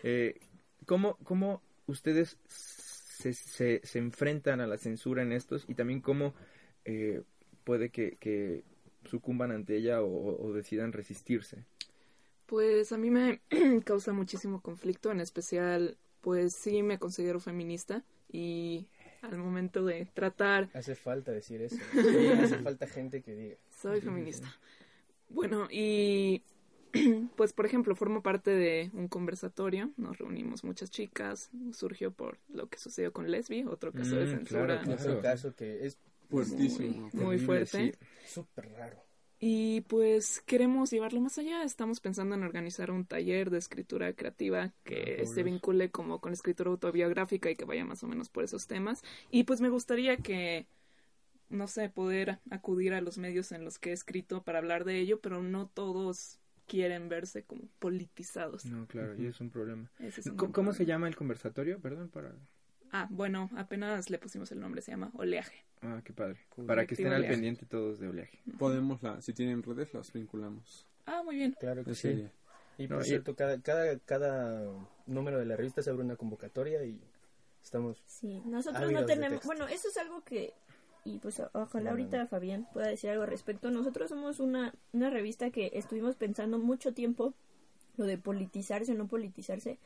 [0.01, 0.39] Eh,
[0.85, 6.33] ¿cómo, ¿Cómo ustedes se, se, se enfrentan a la censura en estos y también cómo
[6.85, 7.21] eh,
[7.65, 8.63] puede que, que
[9.05, 11.65] sucumban ante ella o, o decidan resistirse?
[12.45, 13.39] Pues a mí me
[13.85, 18.85] causa muchísimo conflicto, en especial, pues sí me considero feminista y
[19.21, 21.77] al momento de tratar, Hace falta decir eso.
[21.93, 23.55] Sí, hace falta gente que diga.
[23.81, 24.47] soy feminista.
[25.29, 26.43] Bueno, y
[27.35, 32.67] pues por ejemplo, formo parte de un conversatorio, nos reunimos muchas chicas, surgió por lo
[32.67, 35.01] que sucedió con Lesbi, otro caso de Mm, censura claro, claro.
[35.01, 35.97] Otro caso que es
[36.29, 37.09] Fuertísimo.
[37.13, 37.93] muy, fuerte.
[37.93, 37.99] sí.
[38.27, 39.05] súper raro.
[39.39, 41.63] Y pues queremos llevarlo más allá.
[41.63, 46.31] Estamos pensando en organizar un taller de escritura creativa que Ah, se vincule como con
[46.31, 49.03] la escritura autobiográfica y que vaya más o menos por esos temas.
[49.29, 50.67] Y pues me gustaría que,
[51.49, 54.99] no sé, poder acudir a los medios en los que he escrito para hablar de
[54.99, 58.65] ello, pero no todos quieren verse como politizados.
[58.65, 59.91] No, claro, y es un problema.
[59.99, 61.79] Ese es un ¿Cómo, se llama el conversatorio?
[61.79, 62.33] Perdón, para...
[62.97, 65.65] Ah, bueno, apenas le pusimos el nombre, se llama Oleaje.
[65.81, 66.37] Ah, qué padre.
[66.65, 68.39] Para que estén al pendiente todos de oleaje.
[68.57, 70.87] Podemos, la, si tienen redes, las vinculamos.
[71.05, 71.51] Ah, muy bien.
[71.59, 72.25] Claro que sí.
[72.77, 74.63] Y No, por y- cierto, cada, cada, cada
[75.07, 76.97] número de la revista se abre una convocatoria y
[77.61, 78.01] estamos...
[78.05, 80.53] Sí, nosotros no tenemos, bueno, eso es algo que,
[81.03, 82.27] y pues ojalá no, ahorita no.
[82.27, 83.71] Fabián pueda decir algo al respecto.
[83.71, 87.33] Nosotros somos una, una revista que estuvimos pensando mucho tiempo
[87.97, 89.79] lo de politizarse o no politizarse.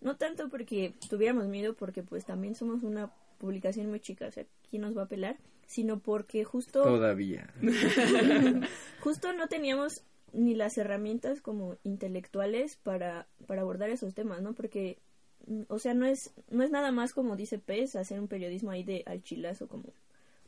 [0.00, 4.44] No tanto porque tuviéramos miedo, porque pues también somos una publicación muy chica, o sea,
[4.68, 5.36] ¿quién nos va a pelar?
[5.66, 7.52] Sino porque justo Todavía.
[9.00, 14.54] justo no teníamos ni las herramientas como intelectuales para, para abordar esos temas, ¿no?
[14.54, 14.98] Porque,
[15.46, 18.70] mm, o sea, no es, no es nada más como dice Pez, hacer un periodismo
[18.70, 19.92] ahí de al chilazo, como,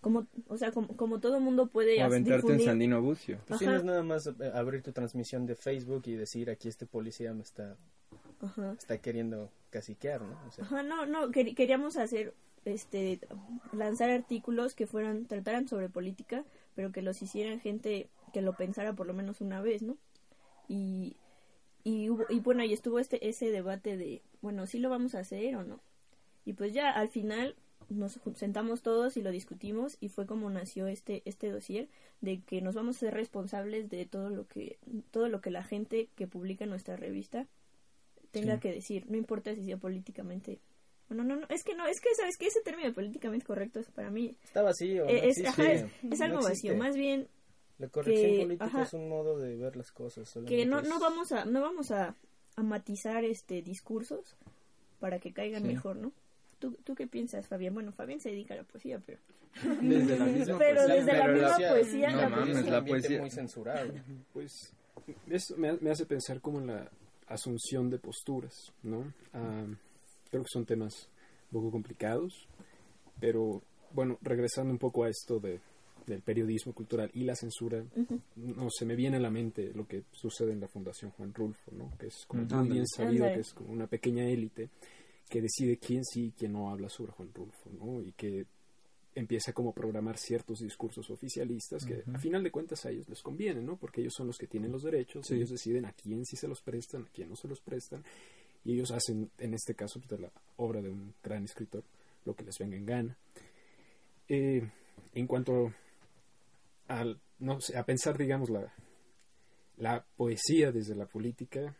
[0.00, 3.40] como, o sea, como, como todo mundo puede aventarte en Sandino Bucio.
[3.46, 6.87] Pues sí, no es nada más abrir tu transmisión de Facebook y decir aquí este
[6.87, 7.76] policía me está,
[8.40, 8.72] Ajá.
[8.79, 10.38] está queriendo caciquear, ¿no?
[10.48, 13.20] O sea, Ajá, no, no, quer- queríamos hacer este
[13.72, 18.92] lanzar artículos que fueran trataran sobre política pero que los hicieran gente que lo pensara
[18.94, 19.96] por lo menos una vez no
[20.68, 21.16] y
[21.85, 25.20] y, hubo, y bueno, y estuvo este ese debate de, bueno, si lo vamos a
[25.20, 25.81] hacer o no.
[26.44, 27.55] Y pues ya al final
[27.88, 31.88] nos sentamos todos y lo discutimos y fue como nació este este dossier
[32.20, 34.79] de que nos vamos a ser responsables de todo lo que
[35.11, 37.46] todo lo que la gente que publica en nuestra revista
[38.30, 38.60] tenga Sí.
[38.60, 40.60] que decir, no importa si sea políticamente
[41.08, 43.80] bueno, no, no, es que no, es que sabes que ese término de políticamente correcto
[43.80, 45.04] es para mí Está vacío.
[45.04, 45.48] no es, existe.
[45.48, 46.68] ajá, es, es No algo existe.
[46.68, 47.28] vacío, más bien
[47.78, 48.82] La corrección que- política ajá.
[48.82, 50.30] es un modo de ver las cosas.
[50.46, 52.14] que no, es- no vamos a no vamos a,
[52.56, 54.36] a matizar este discursos
[55.00, 55.68] para que caigan Sí.
[55.68, 56.12] mejor, ¿no?
[56.58, 57.72] ¿Tú, ¿Tú qué piensas, Fabián?
[57.72, 59.18] Bueno, Fabián se dedica a la poesía, pero...
[59.80, 60.94] Desde la misma Pero poesía.
[60.94, 62.10] desde la Pero misma la- poesía...
[62.10, 63.92] no la mames, poesía- la poesía- muy censurado.
[64.34, 64.72] Pues
[65.30, 66.90] eso me, ha- me hace pensar como en la
[67.28, 69.12] asunción de posturas, ¿no?
[69.32, 69.66] Ah,
[70.30, 71.08] creo que son temas
[71.50, 72.48] un poco complicados,
[73.20, 73.62] pero
[73.92, 75.60] bueno, regresando un poco a esto de,
[76.06, 78.20] del periodismo cultural y la censura, Ujú.
[78.36, 81.70] no se me viene a la mente lo que sucede en la Fundación Juan Rulfo,
[81.72, 81.92] ¿no?
[81.98, 82.56] Que es como Ujú.
[82.56, 84.70] muy bien sabido que es como una pequeña élite
[85.28, 88.02] que decide quién sí y quién no habla sobre Juan Rulfo, ¿no?
[88.02, 88.46] Y que
[89.18, 93.20] empieza como a programar ciertos discursos oficialistas que a final de cuentas a ellos les
[93.22, 93.76] conviene, ¿no?
[93.76, 95.35] Porque ellos son los que tienen los derechos, Sí.
[95.35, 98.04] ellos deciden a quién sí se los prestan, a quién no se los prestan,
[98.64, 101.83] y ellos hacen, en este caso, pues, de la obra de un gran escritor,
[102.24, 103.16] lo que les venga en gana.
[104.28, 104.68] Eh,
[105.14, 105.72] en cuanto
[106.87, 108.72] al, no sé, a pensar, digamos, la,
[109.78, 111.74] la poesía desde la política,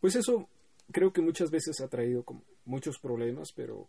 [0.00, 0.48] pues eso
[0.90, 3.88] creo que muchas veces ha traído como muchos problemas, pero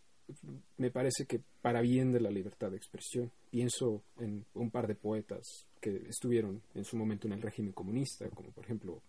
[0.77, 3.31] me parece que para bien de la libertad de expresión.
[3.49, 8.29] Pienso en un par de poetas que estuvieron en su momento en el régimen comunista,
[8.29, 9.01] como por ejemplo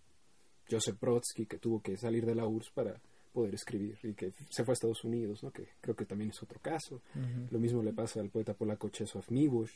[0.69, 3.01] Joseph Brodsky, que tuvo que salir de la URSS para
[3.33, 5.51] poder escribir y que se fue a Estados Unidos, ¿no?
[5.51, 7.01] que creo que también es otro caso.
[7.51, 9.73] Lo mismo le pasa al poeta polaco Czesław Miłosz,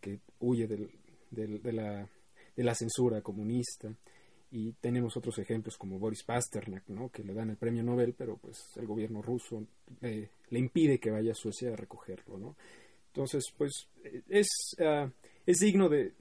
[0.00, 0.90] que huye del-
[1.30, 2.08] del- de, la,
[2.56, 3.92] de la censura comunista.
[4.50, 7.10] Y tenemos otros ejemplos como Boris Pasternak, ¿no?
[7.10, 9.66] que le dan el premio Nobel, pero pues el gobierno ruso
[10.00, 12.38] le, le impide que vaya a Suecia a recogerlo.
[12.38, 12.56] ¿no?
[13.08, 14.46] Entonces, pues eh, es,
[14.80, 15.10] ah,
[15.44, 16.12] es digno de,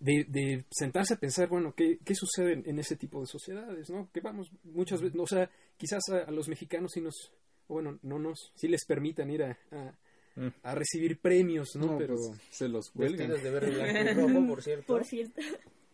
[0.00, 3.90] de, de sentarse a pensar, bueno, ¿qué, qué sucede en, en ese tipo de sociedades?
[3.90, 4.10] ¿no?
[4.12, 7.32] Que vamos, muchas veces, o sea, quizás a, a los mexicanos sí nos,
[7.68, 9.94] bueno, no nos, sí les permitan ir a, a,
[10.36, 10.48] Mm.
[10.64, 11.92] a recibir premios, ¿no?
[11.92, 13.30] No, pero, pues, se los cuelgan.
[13.40, 14.86] De verde, blanco y rojo, por cierto.
[14.86, 15.40] Por cierto,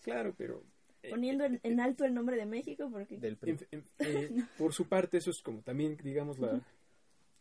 [0.02, 0.62] claro, pero
[1.10, 3.18] poniendo en, en alto el nombre de México porque...
[3.18, 3.36] Del.
[3.42, 6.60] En- en- eh, por su parte, eso es como también, digamos, la,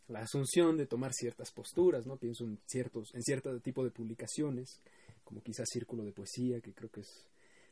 [0.08, 2.16] la asunción de tomar ciertas posturas, ¿no?
[2.16, 4.80] Pienso en ciertos, en cierto tipo de publicaciones,
[5.24, 7.26] como quizás Círculo de Poesía, que creo que es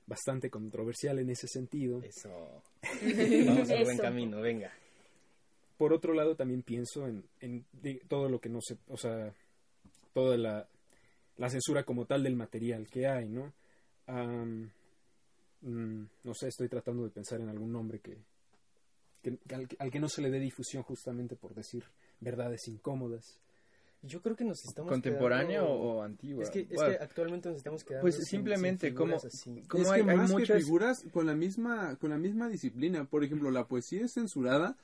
[0.06, 2.02] bastante controversial en ese sentido.
[2.02, 2.62] Eso.
[3.46, 4.72] Vamos al buen camino, venga.
[5.76, 7.64] Por otro lado, también pienso en, en
[8.08, 9.32] todo lo que no se, o sea,
[10.12, 10.68] toda la,
[11.36, 13.52] la censura como tal del material que hay, ¿no?
[14.06, 14.70] Am,
[15.62, 18.18] mm, no sé, estoy tratando de pensar en algún nombre que,
[19.22, 21.84] que- que al, al que no se le dé difusión justamente por decir
[22.20, 23.40] verdades incómodas.
[24.02, 26.44] Yo creo que nos estamos ¿Contemporánea quedando- o, antigua?
[26.44, 29.62] Es que, es Bueno, que actualmente nos estamos quedando Pues sin- simplemente sin como- así.
[29.68, 30.56] como es hay, que hay más muchas...
[30.58, 34.76] que figuras con la misma con la misma disciplina por ejemplo la poesía es censurada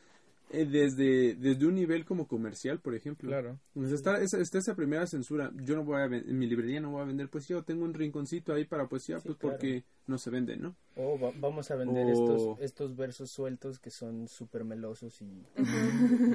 [0.51, 3.59] eh, desde desde un nivel como comercial por ejemplo Claro.
[3.73, 6.81] Pues está, esa, está esa primera censura yo no voy a ven- en mi librería
[6.81, 9.55] no voy a vender poesía o tengo un rinconcito ahí para poesía Sí, pues claro.
[9.57, 13.79] porque no se vende no O va- vamos a vender O- estos, estos versos sueltos
[13.81, 15.45] que son súper melosos y,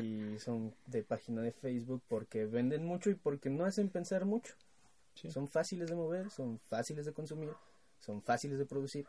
[0.02, 4.54] y son de página de Facebook porque venden mucho y porque no hacen pensar mucho.
[5.16, 5.30] Sí.
[5.32, 7.50] Son fáciles de mover, son fáciles de consumir,
[8.00, 9.06] son fáciles de producir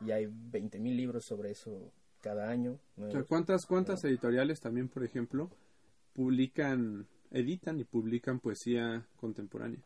[0.00, 2.72] y hay 20.000 libros sobre eso cada año.
[2.96, 3.28] O sea, nuevos.
[3.28, 5.50] cuántas cuántas editoriales también por ejemplo
[6.14, 9.80] publican editan y publican poesía contemporánea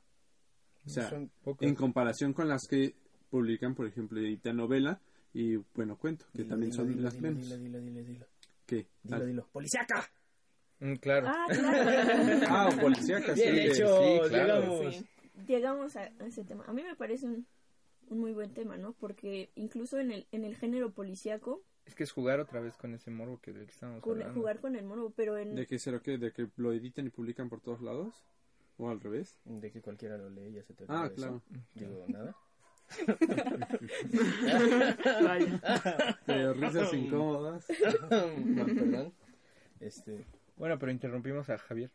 [0.87, 1.11] o sea
[1.61, 2.95] en comparación con las que
[3.31, 5.01] publican por ejemplo editan novela
[5.33, 8.03] y bueno cuento que Dilo, también dilo, son dilo, las dilo, menos Dilo, dilo, dilo,
[8.05, 8.27] dilo.
[8.67, 8.87] ¿Qué?
[9.03, 9.49] Dilo, Ah, dilo.
[9.53, 10.11] ¡Policiaca!
[10.81, 11.27] Mm, claro.
[11.29, 12.47] Ah, claro.
[12.49, 13.35] Ah, o policíacas.
[13.35, 14.61] Bien sí, hecho, sí, claro.
[14.61, 14.95] llegamos.
[14.97, 15.07] Sí.
[15.47, 16.65] Llegamos a a ese tema.
[16.67, 17.47] A mí me parece un,
[18.09, 18.93] un muy buen tema, ¿no?
[18.93, 22.95] Porque incluso en el, en el género policíaco, Es que es jugar otra vez con
[22.95, 24.33] ese morbo que del que estábamos hablando.
[24.41, 25.57] jugar con el morbo, pero en...
[25.57, 28.25] ¿De que será que ¿De que lo editan y publican por todos lados?
[28.79, 29.41] ¿O al revés?
[29.45, 31.43] De que cualquiera lo lee, ya se te Ah, claro.
[31.51, 31.61] eso.
[31.75, 32.37] Digo, nada.
[35.23, 36.19] Vaya.
[36.27, 37.67] Pero risas incómodas.
[38.09, 39.13] no, perdón.
[39.81, 40.25] Este,
[40.57, 41.91] Bueno, pero interrumpimos a Javier.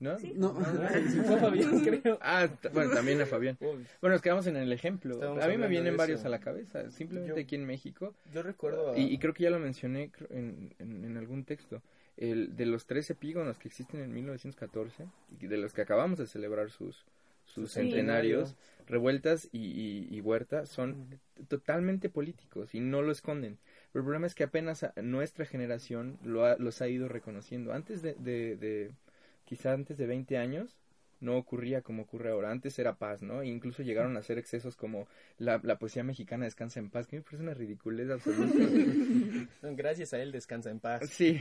[0.00, 0.18] ¿No?
[0.18, 0.32] Sí.
[0.34, 2.18] No, fue Fabián, creo.
[2.20, 3.56] Ah, bueno, también a Fabián.
[3.60, 3.78] Bueno,
[4.14, 5.20] nos quedamos en el ejemplo.
[5.40, 6.90] A mí me vienen varios a la cabeza.
[6.90, 8.14] Simplemente Yo- aquí en México.
[8.32, 11.82] Yo recuerdo a- Y, y creo que ya lo mencioné en, en, en algún texto.
[12.16, 15.06] el, de los tres epígonos que existen en 1914,
[15.40, 17.04] y de los que acabamos de celebrar sus,
[17.46, 17.80] sus Sí.
[17.80, 18.54] centenarios,
[18.88, 23.56] Revueltas y, y- y Huerta son totalmente políticos y no lo esconden.
[23.92, 27.72] Pero el problema es que apenas a- nuestra generación lo ha- los ha ido reconociendo.
[27.72, 28.90] Antes de, de, de-
[29.44, 30.76] quizá antes de 20 años,
[31.20, 32.50] no ocurría como ocurre ahora.
[32.50, 33.42] Antes era paz, ¿no?
[33.42, 35.06] E incluso llegaron a hacer excesos como
[35.38, 38.64] la, la poesía mexicana descansa en paz, que me parece una ridiculez absoluta.
[39.76, 41.04] Gracias a él descansa en paz.
[41.10, 41.40] sí.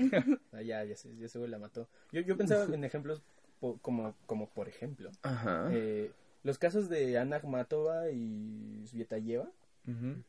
[0.53, 1.87] Ah, ya, ya, se, ya se la mató.
[2.11, 3.21] Yo, yo pensaba en ejemplos
[3.59, 5.69] po- como, como por ejemplo, Ajá.
[5.71, 6.11] eh,
[6.43, 9.49] los casos de Ana Akhmatova y Svietayeva
[9.87, 10.21] Ujú.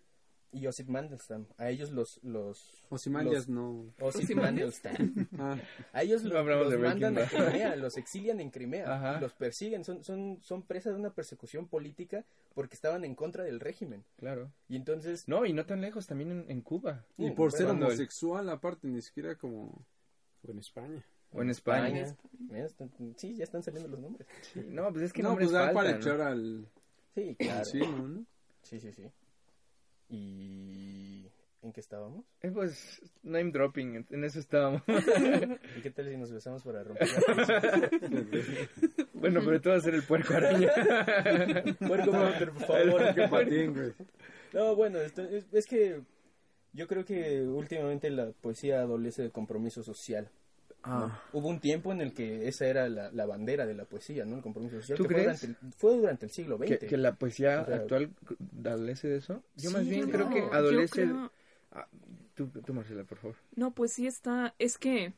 [0.53, 1.47] Y Osip Mandelstam.
[1.57, 2.21] A ellos los...
[2.23, 3.87] los Ozymandias no.
[4.01, 5.29] Osip Mandelstam.
[5.39, 5.57] Ah,
[5.93, 7.27] A ellos No los, hablamos los mandan a.
[7.27, 9.21] Crimea, los exilian en Crimea, Ajá.
[9.21, 13.61] los persiguen, son, son, son presas de una persecución política porque estaban en contra del
[13.61, 14.05] régimen.
[14.19, 14.53] Claro.
[14.69, 17.05] Y entonces, No, y no tan lejos, también en, en Cuba.
[17.17, 19.85] y Mm, por ser cuando el- homosexual, aparte, ni siquiera como.
[20.47, 21.03] O en España.
[21.33, 22.15] O en España.
[22.53, 24.29] Están- sí, ya están saliendo los nombres.
[24.53, 25.97] Sí, no, pues es que no, nombres pues da para ¿no?
[25.97, 26.67] echar al.
[27.15, 27.65] Sí, claro.
[27.65, 28.09] Sí, ¿no?
[28.09, 28.25] ¿no?
[28.63, 29.05] Sí, sí, sí.
[30.15, 31.27] ¿Y
[31.63, 32.25] en qué estábamos?
[32.43, 34.83] Eh, pues, name dropping, en- eso estábamos.
[35.79, 37.91] ¿Y qué tal si nos besamos para romper la
[39.15, 40.69] bueno, pero tú vas a ser el puerco araña.
[41.87, 43.15] Puerco por favor.
[43.15, 43.93] Qué patín, güey.
[44.53, 46.03] No, bueno, esto- es, es que
[46.75, 50.29] yo creo que últimamente la poesía adolece de compromiso social.
[50.85, 50.93] ¿No?
[51.07, 51.23] Ah.
[51.33, 54.37] Hubo un tiempo en el que esa era la, la bandera de la poesía, ¿no?
[54.37, 54.99] El compromiso social.
[54.99, 55.41] ¿Tú que fue crees?
[55.41, 56.67] durante el- Fue durante, el siglo XX.
[56.79, 58.11] ¿Que, que la poesía O sea, actual
[58.65, 59.43] adolece de eso?
[59.57, 61.03] Yo Sí, más bien creo no, que adolece...
[61.03, 61.33] creo-
[61.75, 61.89] Ah,
[62.35, 63.37] tú, tú, Marcela, por favor.
[63.57, 65.15] No, pues sí está, es que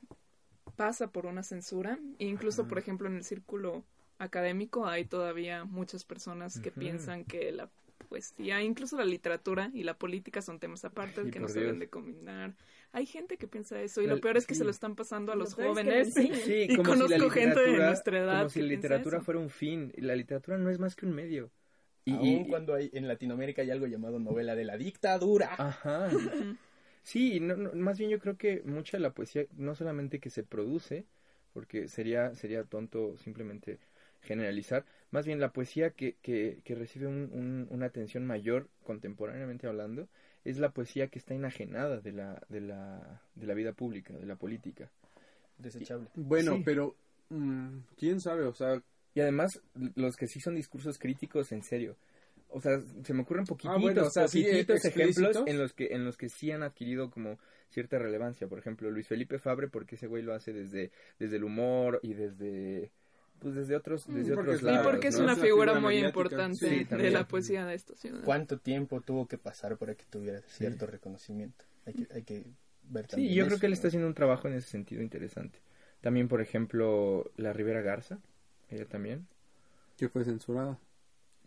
[0.76, 3.84] pasa por una censura, e incluso por ejemplo en el círculo
[4.18, 7.68] académico hay todavía muchas personas que piensan que la
[8.08, 11.78] poesía, incluso la literatura y la política son temas aparte Ay, que no se deben
[11.80, 12.54] de combinar.
[12.94, 14.58] Hay gente que piensa eso y lo peor es que sí.
[14.58, 16.44] se lo están pasando a Lo los peor es que jóvenes.
[16.44, 19.50] Sí, y como si gente de literatura- nuestra edad Como si la literatura fuera un
[19.50, 19.92] fin.
[19.96, 21.50] Y La literatura no es más que un medio.
[22.06, 25.54] Y, Aun y- cuando hay, en Latinoamérica hay algo llamado novela de la dictadura.
[25.58, 26.08] Ajá.
[27.02, 30.30] Sí, no, no, más bien yo creo que mucha de la poesía, no solamente que
[30.30, 31.04] se produce,
[31.52, 33.78] porque sería, sería tonto simplemente
[34.22, 39.66] generalizar, más bien la poesía que, que, que recibe un- un- una atención mayor, contemporáneamente
[39.66, 40.08] hablando,
[40.44, 44.26] es la poesía que está enajenada de la, de la, de la vida pública, de
[44.26, 44.90] la política.
[45.58, 46.08] Desechable.
[46.14, 46.62] Bueno, Sí.
[46.64, 46.96] pero.
[47.30, 48.44] mm, ¿Quién sabe?
[48.44, 48.82] O sea,
[49.14, 49.60] Y además,
[49.94, 51.96] los que sí son discursos críticos, en serio.
[52.48, 55.72] O sea, se me ocurren poquititos, Ah, bueno, o sea, sí, poquititos ejemplos en los
[55.72, 57.38] que en los que sí han adquirido como
[57.70, 58.46] cierta relevancia.
[58.48, 62.14] Por ejemplo, Luis Felipe Fabre, porque ese güey lo hace desde desde el humor y
[62.14, 62.90] desde
[63.44, 64.86] pues desde otros desde Mm, porque otros es- Y lados.
[64.86, 65.24] porque es ¿no?
[65.24, 66.08] una figura figura muy mediática.
[66.08, 67.12] importante Sí, de también.
[67.12, 68.24] la poesía de esta ciudad.
[68.24, 71.64] ¿Cuánto tiempo tuvo que pasar para que tuviera cierto reconocimiento?
[71.86, 72.46] Hay que, hay que
[72.84, 73.74] ver Sí, también y yo creo eso, que él ¿no?
[73.74, 75.60] está haciendo un trabajo en ese sentido interesante.
[76.00, 78.18] También, por ejemplo, la Rivera Garza,
[78.70, 79.26] ella también.
[79.96, 80.78] que fue censurada.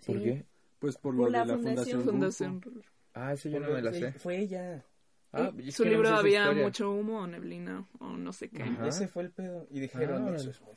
[0.05, 0.23] ¿Por Sí.
[0.23, 0.45] qué?
[0.79, 2.03] Pues por, Por lo la de la fundación.
[2.03, 2.61] Fundación.
[2.61, 2.69] Rulfo.
[2.75, 2.91] Rulfo.
[3.13, 4.11] Ah, eso yo no me la sé.
[4.13, 4.85] Fue ella.
[5.33, 6.63] Ah, Eh, su no libro sé esa había historia.
[6.63, 8.63] mucho humo o neblina o no sé qué.
[8.63, 8.87] Ajá.
[8.87, 9.67] Ese fue el pedo.
[9.69, 10.75] Y dijeron, Ah, eso es muy.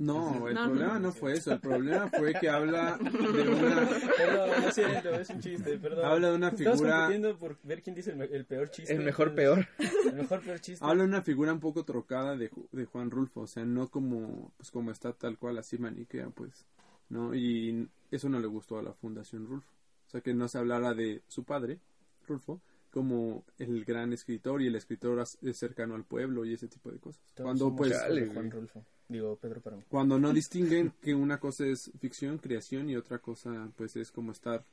[0.00, 1.00] No, el No, problema no.
[1.00, 1.52] no fue eso.
[1.52, 3.86] El problema fue que habla de una,
[4.16, 6.04] Perdón, no siento, es un chiste, perdón.
[6.06, 8.94] habla de una Estamos figura, compitiendo por ver quién dice el, peor chiste.
[8.94, 9.68] El mejor peor.
[10.06, 10.82] El mejor peor chiste.
[10.84, 13.88] habla de una figura un poco trocada de, Ju- de Juan Rulfo, o sea, no
[13.88, 16.64] como, pues como está tal cual así maniquea, pues,
[17.10, 17.34] ¿no?
[17.34, 19.68] Y eso no le gustó a la Fundación Rulfo.
[20.06, 21.78] O sea, que no se hablara de su padre,
[22.26, 22.60] Rulfo,
[22.90, 26.98] como el gran escritor y el escritor eh, cercano al pueblo y ese tipo de
[26.98, 27.20] cosas.
[27.34, 28.50] Todos Cuando pues Chale, Juan.
[28.50, 28.82] Rulfo.
[29.10, 29.82] Digo, Pedro Páramo.
[29.88, 34.30] cuando no distinguen que una cosa es ficción, creación y otra cosa pues es como
[34.32, 34.64] estar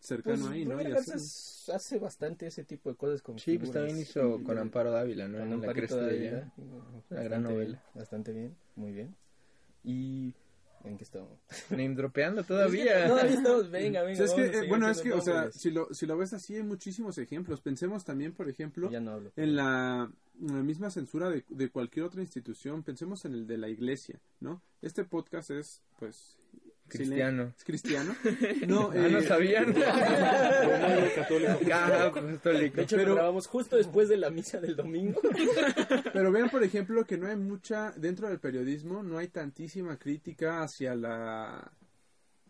[0.00, 0.82] cercano Pues, ahí, ¿no?
[0.82, 4.90] Y es- hace bastante ese tipo de cosas con Sí, pues también hizo con Amparo
[4.90, 5.38] Dávila, ¿no?
[5.38, 6.52] En la cresta de ella.
[7.10, 7.64] Una gran novela.
[7.70, 9.14] bien, Bastante bien, muy bien.
[9.84, 10.34] Y...
[10.84, 11.32] ¿En qué estamos?
[11.70, 13.06] Name dropeando todavía.
[13.20, 14.24] Ahí estamos, venga, venga.
[14.24, 15.54] O sea, es que, eh, bueno, es que, haciendo o sea, nombres.
[15.60, 17.60] si lo, si lo ves así, hay muchísimos ejemplos.
[17.60, 19.32] Pensemos también, por ejemplo, Ya no hablo.
[19.34, 22.82] en la, la misma censura de, de cualquier otra institución.
[22.82, 24.62] Pensemos en el de la iglesia, ¿no?
[24.82, 26.36] Este podcast es, pues...
[26.88, 27.52] Cristiano.
[27.56, 28.14] ¿Es cristiano?
[28.66, 29.74] No, Ah, ¿no eh, sabían?
[31.14, 31.58] católico.
[31.72, 32.76] Ah, católico.
[32.76, 35.20] De hecho, pero- grabamos justo después de la misa del domingo.
[36.12, 40.62] Pero vean, por ejemplo, que no hay mucha, dentro del periodismo, no hay tantísima crítica
[40.62, 41.70] hacia la,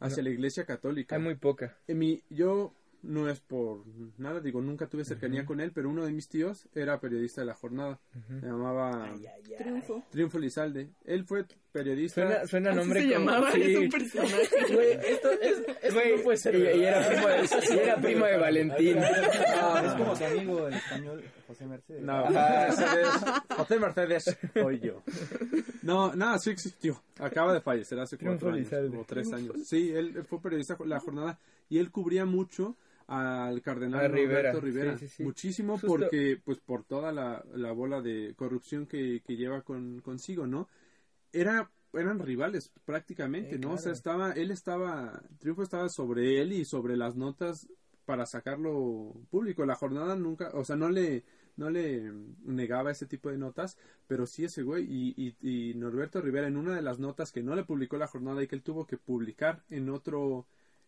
[0.00, 1.16] hacia la iglesia católica.
[1.16, 1.76] Hay muy poca.
[1.88, 3.84] En mi, yo no es por
[4.16, 7.46] nada, digo, nunca tuve cercanía con él, pero uno de mis tíos era periodista de
[7.46, 8.00] la jornada.
[8.40, 9.14] Se llamaba
[9.56, 10.04] Triunfo.
[10.10, 10.90] Triunfo Lizalde.
[11.04, 12.14] Él fue periodista.
[12.26, 13.18] Suena, suena Así nombre se como...
[13.30, 13.62] llamaba, Sí.
[13.62, 14.48] es un personaje.
[14.74, 16.54] Güey, esto, es, esto Güey, no puede ser.
[16.54, 18.98] y, era primo de, y era primo de Valentín.
[18.98, 22.02] Ah, Es como su amigo el español, José Mercedes.
[22.02, 22.24] No,
[23.56, 25.02] José Mercedes soy yo.
[25.82, 27.02] No, nada, sí existió.
[27.18, 29.54] Acaba de fallecer hace cuatro años, o tres años.
[29.66, 31.38] Sí, él, fue periodista la jornada
[31.68, 34.98] y él cubría mucho al cardenal A Rivera, Roberto Rivera.
[34.98, 35.22] sí, sí, sí.
[35.24, 40.00] Muchísimo Justo- porque, pues, por toda la, la bola de corrupción que, que lleva con,
[40.02, 40.68] consigo, ¿no?
[41.32, 43.72] Era, eran rivales prácticamente, Eh, ¿no?
[43.72, 47.68] O sea, estaba, él estaba, Triunfo estaba sobre él y sobre las notas
[48.04, 49.66] para sacarlo público.
[49.66, 51.24] La jornada nunca, o sea, no le,
[51.56, 52.10] no le
[52.44, 53.76] negaba ese tipo de notas,
[54.06, 57.42] pero sí ese güey y, y, y Norberto Rivera en una de las notas que
[57.42, 60.46] no le publicó la jornada y que él tuvo que publicar en otro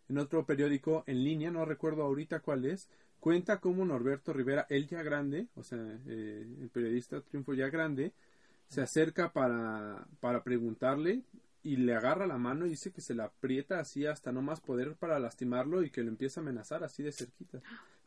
[0.09, 2.88] en otro periódico en línea, no recuerdo ahorita cuál es,
[3.20, 8.12] cuenta cómo Norberto Rivera, él ya grande, o sea, eh, el periodista Triunfo ya grande,
[8.70, 11.22] se acerca para, para preguntarle
[11.62, 14.60] y le agarra la mano y dice que se la aprieta así hasta no más
[14.60, 17.60] poder para lastimarlo y que lo empieza a amenazar así de cerquita.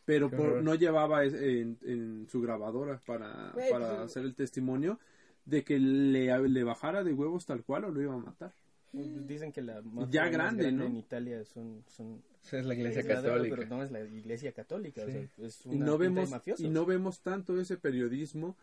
[0.05, 4.99] Pero por- no llevaba en, en su grabadora para, para pues, hacer el testimonio
[5.45, 8.53] de que le, le bajara de huevos tal cual o lo iba a matar.
[8.93, 10.85] Dicen que la Ya grande, ¿no?
[10.85, 13.55] en Italia son, son Esa es la iglesia es católica.
[13.55, 16.29] pero no es la iglesia católica, o sea, es y una no pinta de vemos
[16.29, 16.65] mafiosos.
[16.65, 18.55] y no vemos tanto ese periodismo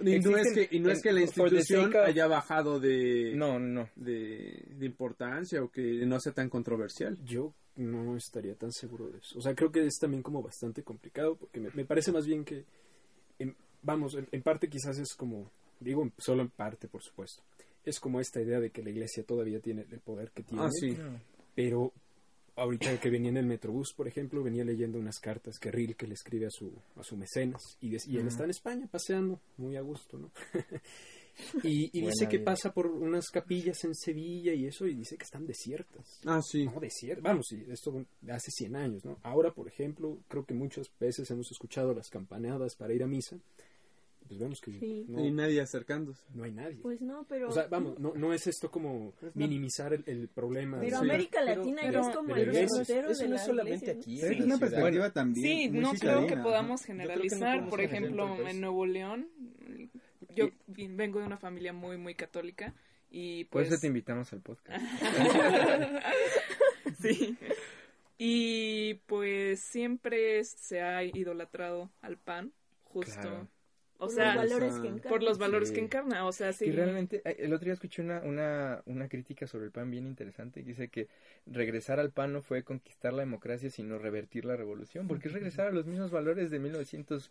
[0.00, 3.58] y no es que y no es que la institución of- haya bajado de, No,
[3.58, 3.88] no.
[3.96, 9.18] de de importancia o que no sea tan controversial Yo no estaría tan seguro de
[9.18, 9.38] eso.
[9.38, 12.44] O sea, creo que es también como bastante complicado porque me, me parece más bien
[12.44, 12.64] que,
[13.38, 17.42] en- vamos, en, en parte quizás es como, digo solo en parte, por supuesto,
[17.84, 20.64] es como esta idea de que la iglesia todavía tiene el poder que tiene.
[20.64, 20.96] ah sí
[21.54, 21.92] Pero
[22.58, 26.14] ahorita que venía en el Metrobús, por ejemplo, venía leyendo unas cartas que Rilke le
[26.14, 30.18] escribe a su, a su mecenas y, él está en España paseando, muy a gusto,
[30.18, 30.30] ¿no?
[31.62, 35.46] y dice que pasa por unas capillas en Sevilla y eso, y dice que están
[35.46, 36.20] desiertas.
[36.26, 37.22] ah sí No, desiertas.
[37.22, 39.18] Vamos, sí, esto de hace 100 años, ¿no?
[39.22, 43.38] Ahora, por ejemplo, creo que muchas veces hemos escuchado las campanadas para ir a misa.
[44.28, 45.06] Pues vemos que Sí.
[45.08, 46.76] no, y nadie acercándose no hay nadie.
[46.82, 47.48] Pues no, pero...
[47.48, 50.78] o sea, vamos, no, no es esto como minimizar el, el problema.
[50.80, 53.40] Pero América Latina pero- ya es como pero el eso- derrotero eso de no la
[53.40, 54.20] es solamente aquí.
[54.20, 55.46] Es una perspectiva también.
[55.46, 57.68] Sí, muy no creo que podamos generalizar.
[57.68, 58.48] Por ejemplo, país.
[58.50, 59.28] en Nuevo León,
[60.36, 62.74] yo vengo de una familia muy, muy católica
[63.10, 63.72] y Por pues...
[63.72, 64.84] eso te invitamos al podcast.
[67.00, 67.36] sí.
[68.18, 72.52] Y pues siempre se ha idolatrado al pan,
[72.84, 73.12] justo.
[73.20, 73.48] Claro.
[74.00, 75.08] O Por sea, los valores que encarna.
[75.10, 75.74] por los valores Sí.
[75.74, 76.26] que encarna.
[76.26, 76.66] O sea, sí.
[76.66, 80.62] Y realmente, el otro día escuché una, una, una crítica sobre el PAN bien interesante.
[80.62, 81.08] que Dice que
[81.46, 85.08] regresar al PAN no fue conquistar la democracia, sino revertir la revolución.
[85.08, 87.30] Porque es regresar a los mismos valores de 1900,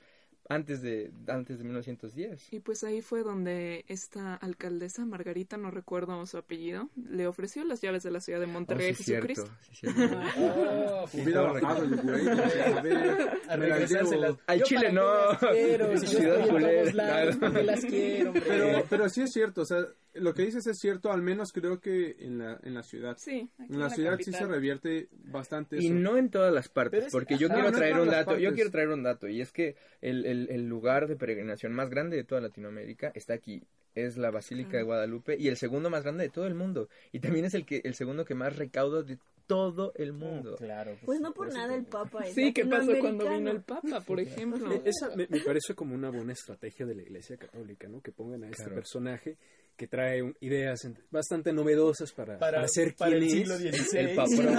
[0.50, 2.54] antes de, antes de 1910.
[2.54, 7.82] Y pues ahí fue donde esta alcaldesa, Margarita, no recuerdo su apellido, le ofreció las
[7.82, 9.50] llaves de la ciudad de Monterrey Oh, sí, Jesucristo.
[9.72, 10.02] cierto.
[10.40, 14.30] Oh, Sí, hubiera todo bajado el güey a ver, a me la regresárselas.
[14.32, 14.42] llevo.
[14.48, 15.04] Al Chile no.
[15.30, 17.40] las quiero, yo Ciudad estoy en culera, todos lados, claro.
[17.40, 19.86] ¿por qué las quiero, pero pero sí es cierto o sea
[20.20, 23.18] lo que dices es cierto al menos creo que en la en la ciudad.
[23.18, 25.96] Sí, aquí en la ciudad sí se revierte bastante Y eso.
[25.96, 28.54] no en todas las partes, es- porque yo ajá, quiero no traer un dato, yo
[28.54, 32.18] quiero traer un dato, y es que el, el, el lugar de peregrinación más grande
[32.18, 33.64] de toda Latinoamérica está aquí,
[33.96, 37.20] es la Basílica de Guadalupe, y el segundo más grande de todo el mundo, y
[37.20, 40.56] también es el que el segundo que más recauda de todo el mundo.
[40.58, 40.98] Claro.
[41.06, 44.20] Pues no por nada el Papa es Sí, ¿qué pasó cuando vino el Papa, por
[44.20, 44.70] ejemplo?
[44.86, 48.02] Esa me, me parece como una buena estrategia de la Iglesia Católica, ¿no?
[48.02, 48.76] Que pongan a este Claro.
[48.76, 49.38] personaje
[49.78, 50.80] que trae un- ideas
[51.12, 53.34] bastante novedosas para, Para, para ser para quien el es.
[53.34, 54.00] siglo XVI.
[54.00, 54.50] El papro.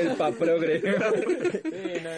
[0.00, 0.80] el paprogre.
[0.80, 2.10] Sí, no,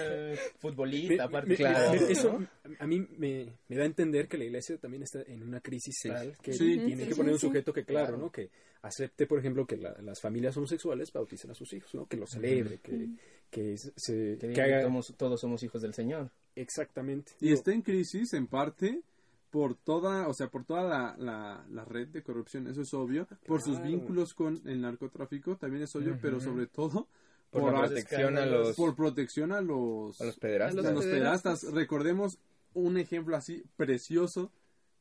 [0.60, 1.50] futbolista, aparte.
[1.50, 1.94] me- claro.
[1.94, 2.38] eso
[2.78, 5.94] a mí me, me da a entender que la iglesia también está en una crisis
[6.00, 6.08] Sí.
[6.08, 6.76] tal que Sí.
[6.78, 8.22] tiene Sí, que sí, poner un sujeto que, claro, Claro.
[8.22, 8.30] ¿no?
[8.30, 8.50] Que
[8.86, 12.06] acepte, por ejemplo, que la- las familias homosexuales bauticen a sus hijos, ¿no?
[12.06, 13.08] Que lo celebre, que,
[13.50, 14.88] que, se, Que que diga que haga...
[14.88, 16.30] todos, todos somos hijos del Señor.
[16.54, 17.32] Exactamente.
[17.40, 19.02] Y está en crisis en parte
[19.50, 23.26] por toda, o sea, por toda la, la, la red de corrupción, eso es obvio,
[23.46, 27.08] por sus vínculos con el narcotráfico, también es obvio, pero sobre todo
[27.50, 30.84] Por, por, protección a los, por protección a los, a los pederastas.
[30.84, 31.72] a los pederastas.
[31.72, 32.38] Recordemos
[32.74, 34.50] un ejemplo así precioso.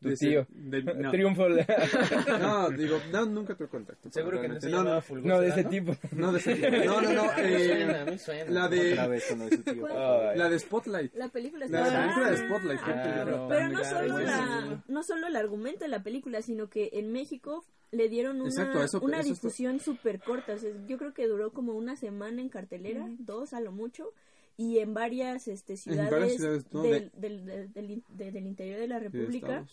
[0.03, 0.47] Tu de ese- tío.
[0.49, 1.49] de- no, Triunfo.
[2.39, 4.11] no, digo, no, nunca tuve contacto.
[4.11, 5.95] Seguro que no se no, no, de ese tipo.
[6.11, 6.67] no, de ese tipo.
[6.85, 8.51] no, no, no, Me suena, eh, me suena.
[8.51, 11.13] la de la de Spotlight.
[11.15, 12.01] La película La está...
[12.01, 12.45] película de Ah.
[12.45, 12.79] Spotlight.
[12.81, 13.47] Claro.
[13.47, 17.11] película Pero no solo, la, no solo el argumento de la película, sino que en
[17.11, 20.53] México le dieron una, Exacto, eso- una eso difusión súper corta.
[20.53, 24.11] O sea, yo creo que duró como una semana en cartelera, dos a lo mucho,
[24.57, 26.83] y en varias este, ciudades, varias ciudades, ¿no?
[26.83, 29.65] del, del, del, del in- de- del interior de la República.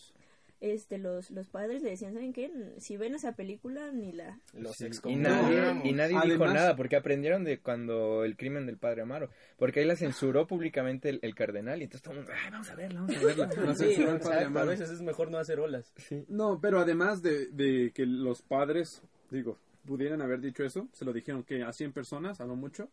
[0.61, 2.51] Este los los padres le decían, ¿saben qué?
[2.77, 5.51] Si ven esa película ni la Los Y excomulgamos.
[5.51, 9.29] nadie, y nadie dijo nada porque aprendieron de cuando el crimen del padre Amaro.
[9.57, 12.69] Porque ahí la censuró públicamente el, el cardenal y entonces todo el mundo, "Ay, vamos
[12.69, 13.49] a verla, vamos a verla.
[13.65, 14.67] No Sí, exacto, a Amaro.
[14.67, 15.91] veces es mejor no hacer olas.
[16.27, 19.01] No, pero además de, de que los padres,
[19.31, 22.89] digo, pudieran haber dicho eso, se lo dijeron que a 100 personas, a lo mucho,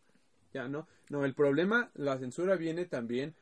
[0.53, 0.87] ya no.
[1.11, 3.35] No, el problema, la censura viene también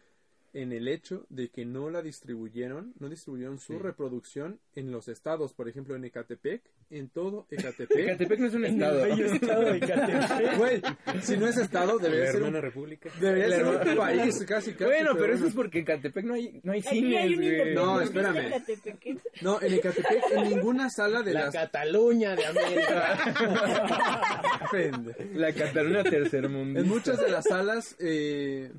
[0.54, 5.54] en el hecho de que no la distribuyeron, no distribuyeron su reproducción en los estados,
[5.54, 7.98] por ejemplo, en Ecatepec, en todo Ecatepec.
[7.98, 9.04] Ecatepec no es un En el estado.
[9.04, 10.58] bello estado de Ecatepec.
[10.58, 10.82] Güey,
[11.22, 13.10] si no es estado, debería La ser un, hermana república.
[13.20, 14.86] debería ser un país, casi, casi.
[14.86, 15.48] Bueno, pero eso bueno.
[15.48, 17.76] es porque en Ecatepec no hay, no hay cines, hay güey.
[17.76, 18.52] No, espérame.
[19.42, 21.54] No, en Ecatepec, en ninguna sala de La las...
[21.54, 23.18] Cataluña de América.
[25.34, 26.82] La Cataluña tercermundista.
[26.82, 28.72] En muchas de las salas eh,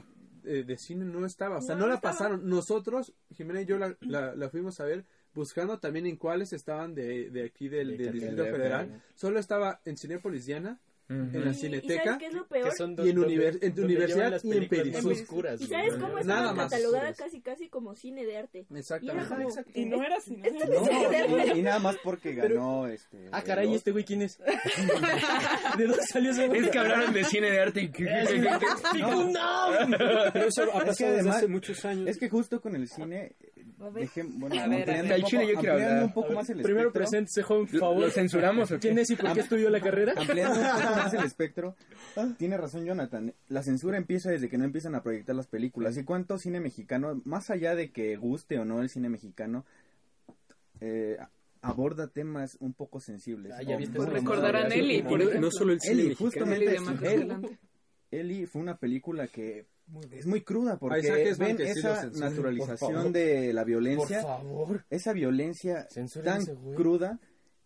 [0.49, 2.13] eh, de cine no estaba, o sea, No, no, no la estaba.
[2.15, 2.49] pasaron.
[2.49, 6.95] Nosotros, Jimena y yo la, la- la fuimos a ver buscando también en cuáles estaban
[6.95, 8.13] de, de aquí del, De del.
[8.15, 9.03] Distrito Federal.
[9.15, 10.81] Solo estaba en Cinépolis Diana,
[11.11, 11.15] Ujú.
[11.21, 12.73] en la Y- ¿Y sabes Cineteca qué es lo que peor?
[12.77, 15.13] son Y en univers- en universidad y en Perisur.
[15.13, 16.71] oscuras, ¿Y sabes cómo Nada estaba más.
[16.71, 18.67] catalogada casi casi como cine de arte?
[18.75, 19.35] Exactamente.
[19.35, 19.71] Ajá, exacto.
[19.75, 21.53] Y no era no cine de arte.
[21.55, 23.29] Y, y nada más porque ganó este.
[23.33, 24.39] Ah, caray, ¿este güey quién es?
[25.79, 26.65] ¿De dónde salió ese güey?
[26.65, 27.89] Es que hablaron de cine de arte y...
[28.99, 29.69] ¡No!
[30.33, 32.09] Pero eso ha Es que pasado desde además- hace muchos años.
[32.09, 33.33] Es que justo con el cine.
[33.95, 36.05] Dejem, bueno, A ver, al chile yo quiero hablar.
[36.05, 38.01] un poco más el Primero joven, por ¿Lo, favor.
[38.01, 38.79] lo censuramos o?
[38.81, 40.15] ¿Quién es y por qué estudió la carrera?
[40.17, 41.77] Ampliando un poco más el espectro,
[42.39, 43.33] tiene razón Jonathan.
[43.49, 45.97] La censura empieza desde que no empiezan a proyectar las películas.
[45.97, 49.65] ¿Y cuánto cine mexicano, más allá de que guste o no el cine mexicano,
[50.81, 51.17] eh,
[51.63, 53.53] aborda temas un poco sensibles?
[53.57, 55.41] Ah, ya viste recordar a Nelly, por no, ejemplo.
[55.41, 56.31] no solo el cine Eli, mexicano.
[56.31, 57.59] justamente Escalante.
[58.11, 59.67] Eli fue una película que
[60.13, 61.01] es muy cruda porque
[61.39, 63.13] ven sí esa por naturalización favor.
[63.13, 64.85] de la Por violencia, favor.
[64.91, 65.89] esa violencia
[66.25, 66.77] tan güey.
[66.77, 67.19] cruda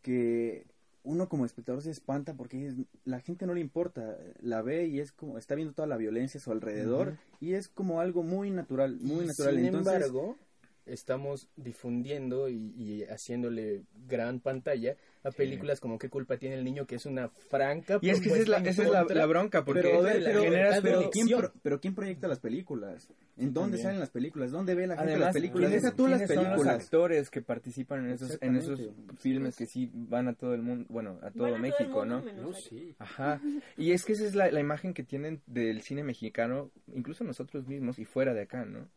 [0.02, 0.66] que
[1.04, 5.00] uno como espectador se espanta porque es- la gente no le importa, la ve y
[5.00, 8.50] es como está viendo toda la violencia a su alrededor y es como algo muy
[8.50, 9.56] natural, muy Y natural.
[9.56, 10.38] Sin Entonces, embargo,
[10.86, 16.84] estamos difundiendo y, y haciéndole gran pantalla a películas como ¿Qué culpa tiene el niño?
[16.86, 19.82] que es una franca Y es que esa es la, esa es la, bronca, porque
[19.82, 23.08] pero, ver, generas pero ¿quién, pro- pero ¿quién proyecta las películas?
[23.36, 23.82] ¿En dónde También.
[23.82, 24.50] salen las películas?
[24.50, 25.68] ¿Dónde ve la gente Además, las películas?
[25.70, 26.84] ¿quiénes, Deja tú las quiénes son los películas.
[26.84, 28.80] actores que participan en esos, en esos
[29.18, 32.52] filmes que sí van a todo el mundo, bueno, a todo México, mundo ¿no?
[32.54, 32.94] sí.
[32.98, 33.40] Ajá.
[33.76, 37.68] Y es que esa es la, la imagen que tienen del cine mexicano, incluso nosotros
[37.68, 38.88] mismos y fuera de acá, ¿no?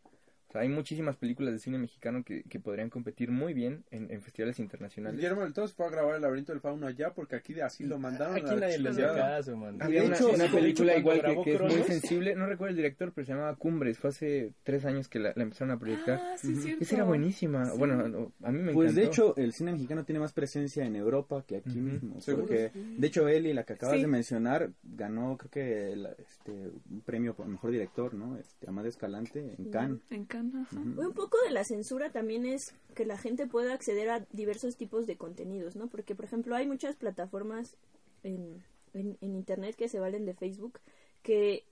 [0.56, 4.20] Sea, hay muchísimas películas de cine mexicano que, que podrían competir muy bien en, en
[4.22, 5.16] festivales internacionales.
[5.18, 7.62] Guillermo del Toro se fue a grabar el laberinto del fauno allá porque aquí de
[7.62, 8.36] así lo mandaron.
[8.36, 9.80] Aquí a nadie le hacía caso, man.
[9.80, 12.46] Había de una, hecho, una de película hecho, igual que, que es muy sensible, no
[12.46, 15.72] recuerdo el director, pero se llamaba Cumbres, fue hace tres años que la, la empezaron
[15.72, 16.18] a proyectar.
[16.22, 16.82] Ah, sí, cierto.
[16.84, 17.78] Esa era buenísima, Sí.
[17.78, 20.96] bueno, no, a mí me Pues de hecho el cine mexicano tiene más presencia en
[20.96, 21.78] Europa que aquí Ujú.
[21.80, 22.20] mismo.
[22.20, 22.46] Seguro.
[22.46, 24.02] Porque de hecho Eli, la que acabas Sí.
[24.02, 28.36] de mencionar, ganó creo que el, este, un premio por mejor director, ¿no?
[28.36, 30.00] Este, Amado Escalante en Cannes.
[30.10, 30.80] En Cannes, ajá.
[30.80, 35.06] Un poco de la censura también es que la gente pueda acceder a diversos tipos
[35.06, 35.88] de contenidos, ¿no?
[35.88, 37.76] Porque, por ejemplo, hay muchas plataformas
[38.22, 38.62] en,
[38.94, 40.80] en, en Internet que se valen de Facebook
[41.22, 41.64] que,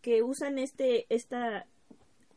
[0.00, 1.66] que usan este, esta,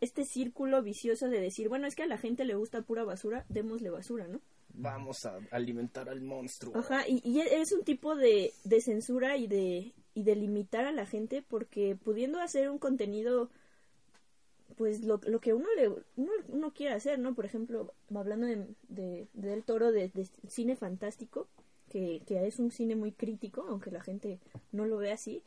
[0.01, 3.45] este círculo vicioso de decir, bueno, es que a la gente le gusta pura basura,
[3.49, 4.41] démosle basura, ¿no?
[4.73, 6.75] Vamos a alimentar al monstruo.
[6.75, 10.91] Ajá, y, y es un tipo de, de censura y de, y de limitar a
[10.91, 13.51] la gente porque pudiendo hacer un contenido,
[14.78, 17.34] pues lo, lo que uno le uno, uno quiere hacer, ¿no?
[17.36, 21.47] Por ejemplo, hablando de, de, de Del Toro, de, de cine fantástico,
[21.89, 24.39] que, que es un cine muy crítico, aunque la gente
[24.71, 25.43] no lo ve así,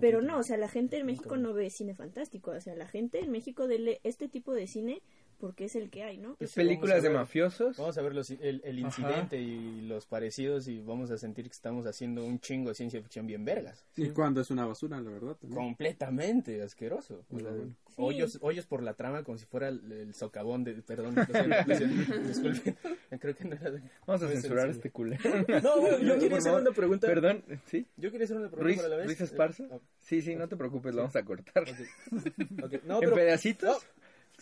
[0.00, 2.88] pero no, o sea, la gente en México no ve cine fantástico, o sea, la
[2.88, 5.02] gente en México ve este tipo de cine
[5.42, 6.36] porque es el que hay, ¿no?
[6.36, 7.76] Pues películas vamos a de ver- mafiosos.
[7.76, 8.86] Vamos a ver los- el, el Ajá.
[8.86, 13.02] incidente y los parecidos y vamos a sentir que estamos haciendo un chingo de ciencia
[13.02, 13.84] ficción bien vergas.
[13.96, 15.34] Y cuando es una basura, la verdad.
[15.40, 15.60] también.
[15.60, 17.24] Completamente asqueroso.
[17.28, 17.74] O sea, bueno.
[17.96, 20.74] hoyos, hoyos por la trama como si fuera el, el socavón de...
[20.74, 21.14] Perdón,
[22.28, 22.76] disculpen.
[23.20, 23.70] Creo que no era...
[23.72, 25.22] de- Vamos a censurar este culero.
[25.62, 27.06] No, bueno, yo quería hacer una pregunta.
[27.08, 27.86] Perdón, ¿sí?
[27.96, 29.06] Yo quería hacer una pregunta Ruiz, para la vez.
[29.06, 29.64] Ruiz Esparza.
[29.64, 31.62] Eh, Sí, sí, no te preocupes, lo vamos a cortar.
[31.64, 32.64] ok.
[32.64, 33.14] Ok, No, ¿En pero...
[33.14, 33.84] pedacitos?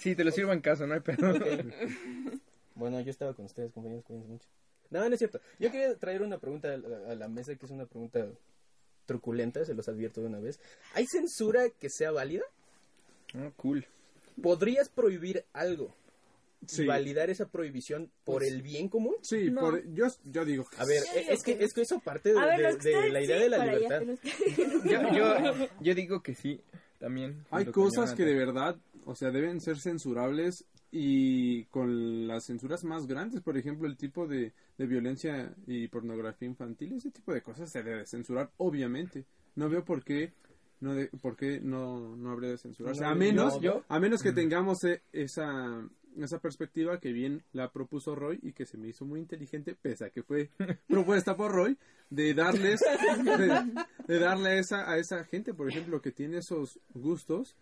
[0.00, 1.32] Sí, te lo sirvo en casa, no hay pedo.
[2.74, 4.48] Bueno, yo estaba con ustedes, compañeros, cuídense mucho.
[4.88, 5.38] No, no es cierto.
[5.58, 8.26] Yo quería traer una pregunta a la, a la mesa que es una pregunta
[9.06, 10.58] truculenta, se los advierto de una vez.
[10.94, 12.44] ¿Hay censura que sea válida?
[13.34, 13.84] Ah, cool.
[14.40, 15.94] ¿Podrías prohibir algo
[16.66, 16.82] Sí.
[16.82, 19.14] y validar esa prohibición por el bien común?
[19.22, 19.60] Sí, No.
[19.62, 22.60] por- yo, yo digo que A ver, es que, es que eso parte de, ver,
[23.12, 24.02] la idea sí, de la allá, libertad.
[24.22, 26.60] que- Yo, yo, yo digo que sí,
[27.00, 27.44] también.
[27.50, 33.06] Hay cosas que de verdad, o sea, deben ser censurables y con las censuras más
[33.06, 37.70] grandes, por ejemplo, el tipo de, de violencia y pornografía infantil, ese tipo de cosas
[37.72, 39.24] se debe censurar, obviamente.
[39.56, 40.32] No veo por qué
[40.80, 43.04] no, de, por qué no, no habría de censurarse.
[43.04, 45.86] A menos, a menos que tengamos eh, esa,
[46.24, 50.06] esa perspectiva que bien la propuso Roy y que se me hizo muy inteligente, pese
[50.06, 50.50] a que fue
[50.88, 51.76] propuesta por Roy,
[52.10, 52.80] de darles,
[54.06, 57.56] de, darle a esa, a esa gente, por ejemplo, que tiene esos gustos.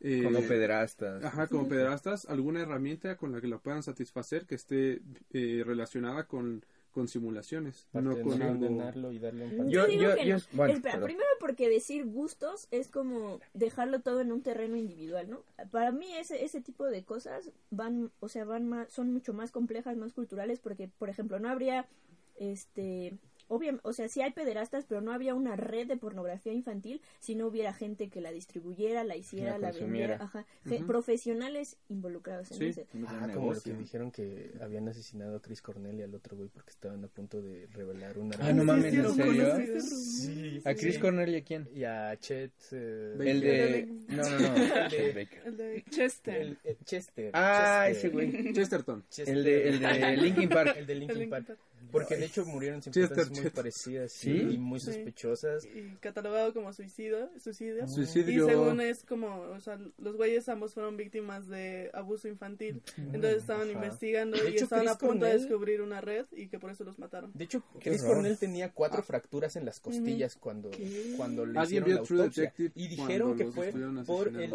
[0.00, 1.24] Eh, como pederastas.
[1.24, 5.00] Ajá, como pederastas, alguna herramienta con la que la puedan satisfacer que esté
[5.32, 6.64] eh, relacionada con
[6.94, 9.10] con simulaciones, no con algo...
[9.10, 14.00] y darle un yo, yo, yo, bueno, Espera, primero porque decir gustos es como dejarlo
[14.00, 15.42] todo en un terreno individual, ¿no?
[15.72, 19.50] Para mí ese ese tipo de cosas van, o sea, van más, son mucho más
[19.50, 21.88] complejas, más culturales porque por ejemplo, no habría
[22.36, 23.18] este
[23.48, 27.46] o sea, sí hay pederastas, pero no había una red de pornografía infantil si no
[27.46, 30.46] hubiera gente que la distribuyera, la hiciera, la, vendiera, ajá,
[30.86, 32.86] profesionales involucrados en ese.
[33.06, 36.48] Ah, como los que dijeron que habían asesinado a Chris Cornell y al otro güey
[36.48, 38.36] porque estaban a punto de revelar una.
[38.40, 39.80] Ah, no mames, ¿en serio?
[39.80, 40.62] Sí.
[40.64, 41.68] ¿A Chris Cornell y a quién?
[41.74, 42.52] Y a Chet.
[42.72, 43.86] Eh, el de.
[44.08, 44.56] No, no, no.
[44.56, 46.56] el de Chester.
[46.84, 47.30] Chester.
[47.34, 48.52] Ah, ese güey.
[48.52, 49.04] Chesterton.
[49.18, 50.76] El de, el de Linkin Park.
[50.76, 51.58] El de Linkin Park.
[51.94, 55.64] Porque de hecho murieron circunstancias muy parecidas y muy sospechosas.
[55.64, 57.86] Y catalogado como suicidio, suicidio.
[57.86, 58.46] suicidio.
[58.46, 62.82] Y según es como, o sea, los güeyes ambos fueron víctimas de abuso infantil.
[62.96, 66.82] Entonces estaban investigando y estaban a punto de descubrir una red y que por eso
[66.82, 67.30] los mataron.
[67.32, 69.04] De hecho, Chris Cornell tenía cuatro ah.
[69.04, 70.70] fracturas en las costillas cuando,
[71.16, 72.52] cuando le hicieron la autopsia.
[72.74, 73.72] Y dijeron que fue
[74.06, 74.52] por el,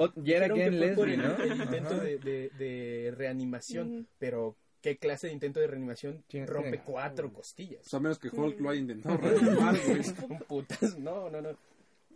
[1.62, 2.18] intento de,
[2.58, 7.86] de, reanimación, pero ¿Qué clase de intento de reanimación rompe cuatro costillas?
[7.86, 9.78] O sea, menos que Hulk lo haya intentado reanimar,
[10.48, 11.50] Putas, no, no, no.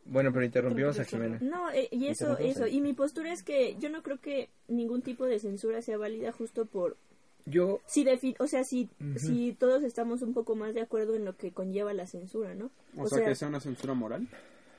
[0.06, 1.40] Bueno, pero interrumpimos a Jimena.
[1.42, 2.68] No, eh, y eso, eso.
[2.68, 6.32] Y mi postura es que yo no creo que ningún tipo de censura sea válida
[6.32, 6.98] justo por...
[7.46, 7.82] Yo...
[7.86, 8.06] Si
[8.40, 11.94] o sea, si, si todos estamos un poco más de acuerdo en lo que conlleva
[11.94, 12.72] la censura, ¿no?
[12.98, 14.28] O, sea, que sea una censura moral.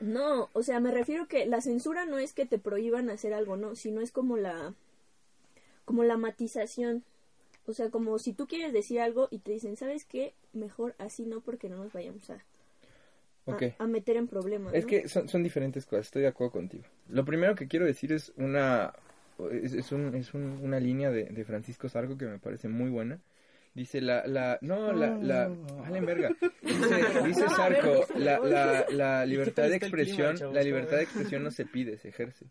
[0.00, 3.56] No, o sea, me refiero que la censura no es que te prohíban hacer algo,
[3.56, 3.76] ¿no?
[3.76, 4.74] Sino es como la...
[5.84, 7.04] como la matización
[7.66, 10.34] o sea, como si tú quieres decir algo y te dicen, ¿sabes qué?
[10.52, 12.44] Mejor así no porque no nos vayamos a,
[13.78, 14.74] a, meter en problemas.
[14.74, 16.84] Es que son, son, diferentes cosas, estoy de acuerdo contigo.
[17.08, 18.92] Lo primero que quiero decir es una,
[19.50, 22.90] es, es, un, es un, una línea de, de Francisco Sargo que me parece muy
[22.90, 23.20] buena
[23.74, 26.30] Dice la, la, no, la, la, valen verga.
[26.62, 31.66] Dice, dice Sarco, la, la, la libertad de expresión, la libertad de expresión no se
[31.66, 32.46] pide, se ejerce.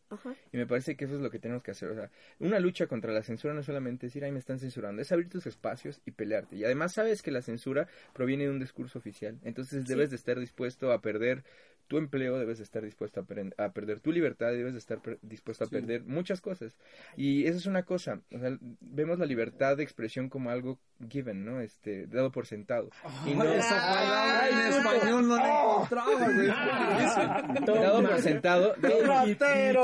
[0.51, 1.89] Y me parece que eso es lo que tenemos que hacer.
[1.91, 2.09] O sea,
[2.39, 5.29] una lucha contra la censura no es solamente decir, ay, me están censurando, es abrir
[5.29, 6.57] tus espacios y pelearte.
[6.57, 9.39] Y además sabes que la censura proviene de un discurso oficial.
[9.45, 11.45] Entonces debes de estar dispuesto a perder
[11.87, 15.65] tu empleo, debes de estar dispuesto a, a perder tu libertad, debes de estar dispuesto
[15.65, 16.77] a perder muchas cosas.
[17.17, 21.45] Y eso es una cosa, o sea, vemos la libertad de expresión como algo given,
[21.45, 21.61] ¿no?
[21.61, 22.89] Este, dado por sentado.
[23.25, 27.81] y no, esa palabra en español no la encontraba, güey.
[27.81, 28.75] dado por sentado.
[28.81, 29.83] ¡Ratero!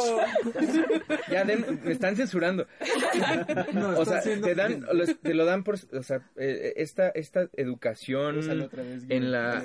[1.31, 2.67] ya me están censurando.
[3.97, 4.85] o sea, te dan,
[5.21, 8.69] te lo dan por, o sea, eh, esta, esta educación
[9.09, 9.63] en la,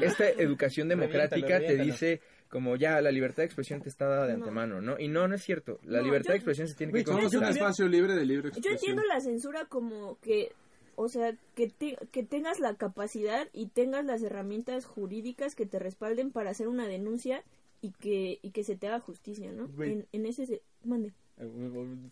[0.00, 4.34] esta educación democrática te dice como ya la libertad de expresión te está dada de
[4.34, 4.98] antemano, ¿no?
[4.98, 5.80] Y no, no es cierto.
[5.84, 8.74] La libertad de expresión se tiene que Somos un espacio libre de libre expresión.
[8.74, 10.52] Yo entiendo la censura como que,
[10.94, 11.72] o sea, que,
[12.12, 16.86] que tengas la capacidad y tengas las herramientas jurídicas que te respalden para hacer una
[16.86, 17.42] denuncia
[17.80, 19.68] y que, y que se te haga justicia, ¿no?
[19.82, 20.62] En, en, ese...
[20.84, 21.12] Mande.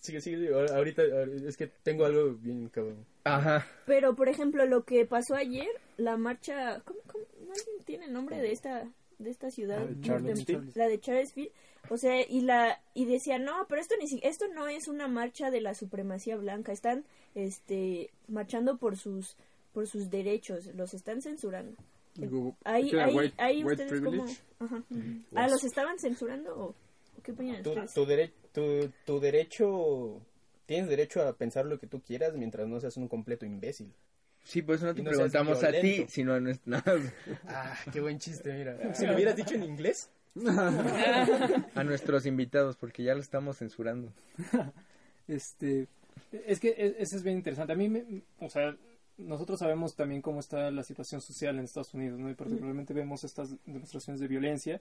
[0.00, 1.02] Sigue, sigue, ahorita
[1.46, 3.06] es que tengo algo bien cabrón.
[3.24, 3.66] Ajá.
[3.86, 6.80] Pero, por ejemplo, lo que pasó ayer, la marcha...
[6.84, 7.24] ¿Cómo, cómo?
[7.42, 9.88] ¿Alguien tiene el nombre de esta de esta ciudad,
[10.74, 11.52] la de Charlottesville,
[11.88, 15.50] o sea, y la y decía, "No, pero esto ni esto no es una marcha
[15.50, 17.04] de la supremacía blanca, están
[17.34, 19.36] este marchando por sus
[19.72, 21.76] por sus derechos, los están censurando."
[22.64, 24.24] Ahí ahí ahí ustedes como
[24.58, 24.84] ajá.
[25.34, 26.74] Ah, los estaban censurando o
[27.22, 27.70] qué opinan tu?
[27.94, 28.06] Tu,
[28.52, 30.20] tu, tu derecho
[30.66, 33.92] tienes derecho a pensar lo que tú quieras mientras no seas un completo imbécil.
[34.44, 36.40] Sí, por eso no te preguntamos a ti, sino a
[37.46, 38.76] Ah, qué buen chiste, mira.
[38.94, 40.10] Si lo hubieras dicho en inglés.
[41.74, 44.12] a nuestros invitados, porque ya lo estamos censurando.
[45.28, 45.88] este,
[46.46, 47.72] es que e, eso es bien interesante.
[47.72, 48.74] A mí, me, o sea,
[49.18, 52.30] nosotros sabemos también cómo está la situación social en Estados Unidos, ¿no?
[52.30, 54.80] Y particularmente vemos estas demostraciones de violencia.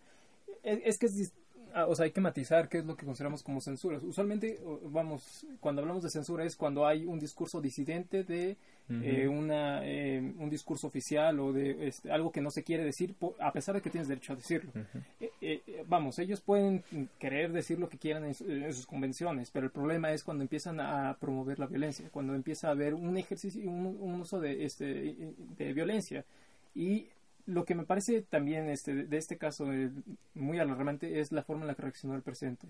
[0.63, 1.33] Es, que es,
[1.73, 3.99] ah, o sea, hay que matizar qué es lo que consideramos como censura.
[4.01, 8.57] Usualmente, vamos, cuando hablamos de censura es cuando hay un discurso disidente de
[8.89, 13.15] eh, una, eh, un discurso oficial o de este, algo que no se quiere decir,
[13.39, 14.71] a pesar de que tienes derecho a decirlo.
[15.19, 16.83] Eh, eh, vamos, ellos pueden
[17.17, 20.79] querer decir lo que quieran en, en sus convenciones, pero el problema es cuando empiezan
[20.79, 25.15] a promover la violencia, cuando empieza a haber un ejercicio, un, un uso de, este,
[25.57, 26.25] de violencia.
[26.75, 27.07] Y
[27.45, 29.89] lo que me parece también este, de este caso eh,
[30.35, 32.67] muy alarmante es la forma en la que reaccionó el presidente.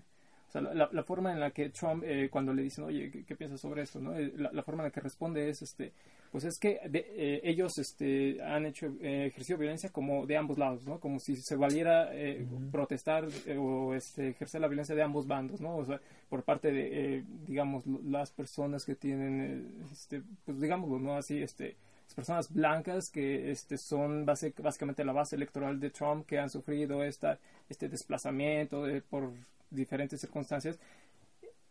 [0.48, 3.24] O sea, la, la- forma en la que Trump, eh, cuando le dicen, oye, ¿qué,
[3.24, 4.00] qué piensas sobre esto?
[4.00, 4.14] ¿no?
[4.14, 5.92] Eh, La, la forma en la que responde es, este,
[6.30, 10.58] pues es que de- eh, ellos este, han hecho eh, ejercido violencia como de ambos
[10.58, 11.00] lados, ¿no?
[11.00, 13.26] Como si se valiera eh, protestar
[13.58, 15.74] o este, ejercer la violencia de ambos bandos, ¿no?
[15.76, 15.98] O sea,
[16.28, 21.16] por parte de, eh, digamos, las personas que tienen, este, pues digámoslo, ¿no?
[21.16, 21.76] Así, este,
[22.14, 27.02] personas blancas que este, son base- básicamente la base electoral de Trump que han sufrido
[27.04, 27.38] esta,
[27.68, 29.32] este desplazamiento de- por
[29.70, 30.78] diferentes circunstancias,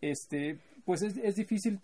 [0.01, 1.79] este, pues es, es difícil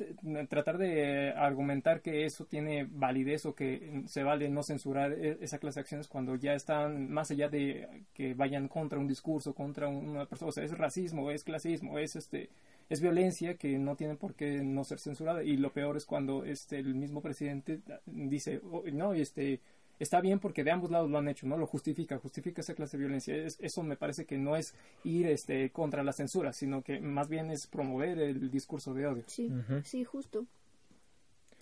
[0.50, 5.60] tratar de argumentar que eso tiene validez o que se vale no censurar e- esa
[5.60, 9.88] clase de acciones cuando ya están más allá de que vayan contra un discurso, contra
[9.88, 12.50] una persona, o sea, es racismo, es clasismo, es este
[12.90, 15.44] es violencia que no tiene por qué no ser censurada.
[15.44, 19.60] Y lo peor es cuando este el mismo presidente dice "Oh, no este
[20.00, 22.98] está bien porque de ambos lados lo han hecho no lo justifica justifica esa clase
[22.98, 23.36] de violencia.
[23.36, 24.74] Es- eso me parece que no es
[25.04, 29.24] ir este contra la censura sino que más bien es promover el discurso de odio.
[29.28, 29.52] Sí,
[29.84, 30.46] sí, justo.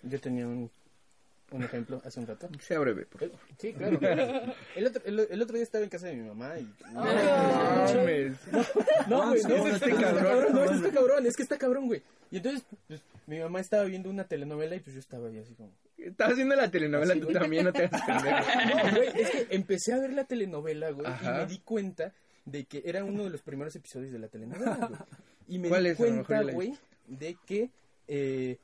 [0.02, 0.70] Yo tenía un,
[1.52, 2.48] un ejemplo hace un rato.
[2.60, 3.98] Sea breve, por Eh, Sí, claro.
[4.74, 6.68] El otro, el, el otro día estaba en casa de mi mamá y...
[6.92, 7.24] Mames.
[7.92, 8.30] No, güey,
[9.08, 10.24] no, No, está, este está cabrón.
[10.24, 12.02] cabrón, no, este está cabrón, es que está cabrón, güey.
[12.30, 15.54] Y entonces, pues, mi mamá estaba viendo una telenovela y pues yo estaba ahí así
[15.54, 15.70] como...
[15.96, 17.38] Estás haciendo la telenovela, Así, tú güey.
[17.38, 18.36] también no te hagas pendejo.
[18.84, 21.38] No, güey, es que empecé a ver la telenovela, güey, y Ajá.
[21.38, 22.12] me di cuenta
[22.44, 25.00] de que era uno de los primeros episodios de la telenovela, güey.
[25.48, 25.94] Y me ¿Cuál di es?
[25.94, 26.74] A cuenta, güey,
[27.06, 27.70] de que
[28.08, 28.58] eh,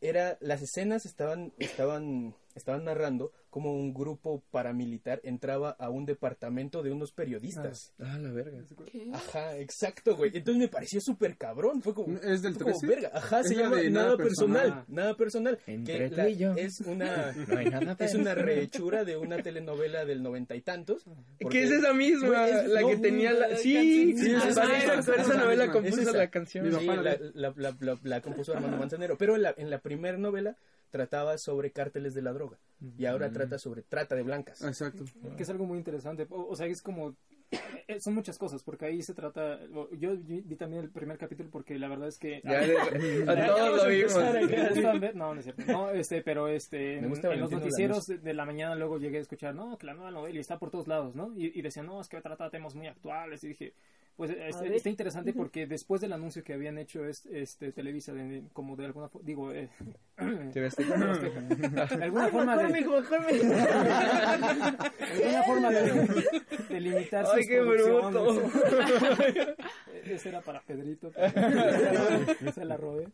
[0.00, 6.82] era las escenas estaban estaban estaban narrando como un grupo paramilitar entraba a un departamento
[6.82, 7.92] de unos periodistas.
[7.98, 8.58] Ah, la verga.
[8.90, 9.10] ¿Qué?
[9.12, 10.30] Ajá, exacto, güey.
[10.34, 11.82] Entonces me pareció súper cabrón.
[11.82, 12.16] Fue como.
[12.18, 12.86] ¿Es del fue como 13?
[12.86, 13.10] verga.
[13.14, 14.62] Ajá, Es se la llama Nada, Nada personal.
[14.62, 14.84] Personal.
[14.88, 15.58] Nada personal.
[15.66, 16.52] Entre que tú la- y yo.
[16.54, 17.34] Es una.
[17.48, 21.04] No hay nada Es una rehechura de una telenovela del noventa y tantos.
[21.50, 22.28] ¿Qué es esa misma?
[22.28, 23.56] Güey, es- la no, que tenía la...
[23.56, 26.12] Sí, sí, esa, novela compuso esa.
[26.12, 26.66] la canción.
[26.78, 26.86] Sí,
[28.04, 29.16] la compuso Armando Manzanero.
[29.16, 30.56] Pero en la, en la primera novela
[30.90, 32.58] trataba sobre cárteles de la droga.
[32.96, 34.62] Y ahora trata sobre trata de blancas.
[34.62, 35.04] Exacto.
[35.36, 36.26] que es algo muy interesante.
[36.30, 37.16] O, o sea, es como...
[37.88, 39.58] eh, Son muchas cosas, porque ahí se trata...
[39.98, 42.40] Yo vi vi también el primer capítulo porque la verdad es que...
[42.44, 42.60] Ya.
[45.14, 45.62] No, no es cierto.
[45.66, 47.10] No, este, pero este, en,
[47.40, 50.36] los noticieros de, de la mañana luego llegué a escuchar, no, que la nueva novela
[50.36, 51.32] y está por todos lados, ¿no?
[51.36, 53.42] Y, y decían, no, es que trata temas muy actuales.
[53.44, 53.74] Y dije,
[54.18, 54.72] pues ver.
[54.74, 58.86] está interesante porque después del anuncio que habían hecho es- este, Televisa, de, como de
[58.86, 59.68] alguna forma, digo, eh,
[60.52, 60.84] Te ves- de
[62.02, 62.72] alguna forma de,
[65.18, 68.50] de alguna forma de, de limitar sus Ay, qué bruto.
[70.10, 71.10] Ese era para Pedrito.
[71.14, 71.32] pero
[72.52, 73.08] Se la robé.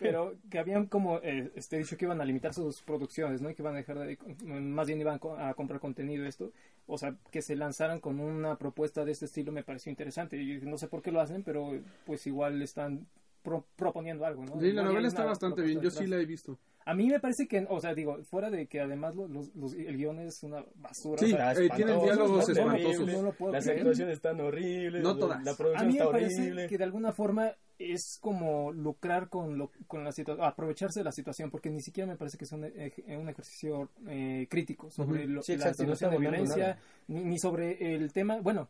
[0.00, 3.50] Pero que habían como eh, este, dicho que iban a limitar sus producciones, ¿no?
[3.50, 4.18] Y que iban a dejar de...
[4.44, 6.52] Más bien iban a comprar contenido esto.
[6.86, 10.36] O sea, que se lanzaran con una propuesta de este estilo me pareció interesante.
[10.36, 13.06] Y no sé por qué lo hacen, pero pues igual están
[13.48, 14.60] pro- proponiendo algo, ¿no?
[14.60, 15.80] Sí, la hay novela está bastante bien.
[15.80, 16.58] Yo sí la he visto.
[16.84, 19.74] A mí me parece que, o sea, digo, fuera de que además los, los- los-
[19.74, 21.18] el guion es una basura.
[21.18, 22.54] Sí, o sea, eh, tienen diálogos ¿no?
[22.54, 23.06] espantosos.
[23.12, 23.80] No lo puedo Las creer.
[23.80, 25.02] actuaciones están horribles.
[25.02, 25.44] No la- todas.
[25.44, 26.66] La a producción mí me está parece horrible.
[26.66, 31.12] que de alguna forma es como lucrar con lo, con la situación, aprovecharse de la
[31.12, 35.32] situación, porque ni siquiera me parece que es un, un ejercicio eh, crítico sobre Ujú.
[35.34, 36.78] lo- Sí, la exacto, no situación está de violencia,
[37.08, 38.66] ni, ni sobre el tema, bueno,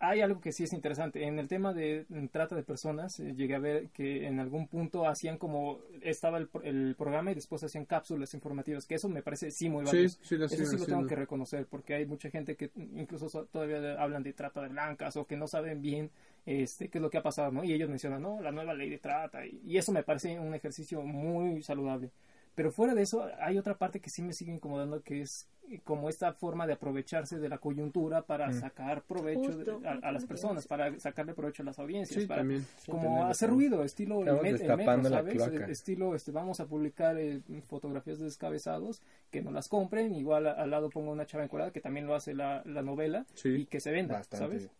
[0.00, 1.24] hay algo que sí es interesante.
[1.26, 5.06] En el tema de trata de personas, eh, llegué a ver que en algún punto
[5.06, 9.50] hacían como, estaba el, el programa y después hacían cápsulas informativas, que eso me parece
[9.50, 10.18] sí muy Sí, valioso.
[10.22, 13.46] sí la Eso sí lo tengo que reconocer, porque hay mucha gente que incluso so-
[13.46, 16.10] todavía hablan de trata de blancas o que no saben bien
[16.44, 17.64] este qué es lo que ha pasado, ¿no?
[17.64, 20.54] Y ellos mencionan, no, la nueva ley de trata, y, y eso me parece un
[20.54, 22.10] ejercicio muy saludable.
[22.54, 25.80] Pero fuera de eso, hay otra parte que sí me sigue incomodando, que es eh,
[25.84, 30.26] como esta forma de aprovecharse de la coyuntura para sacar provecho de- a, a las
[30.26, 32.66] personas, para sacarle provecho a las audiencias, Sí, para también.
[32.90, 35.68] como hacer ruido, estilo el, met- el metro, ¿sabes?
[35.70, 39.00] Estilo, este, vamos a publicar eh, fotografías de descabezados,
[39.30, 42.14] que no las compren, igual a- al lado pongo una chava encuadrada que también lo
[42.14, 43.48] hace la, la novela Sí.
[43.50, 44.44] y que se venda, Bastante.
[44.44, 44.70] ¿sabes?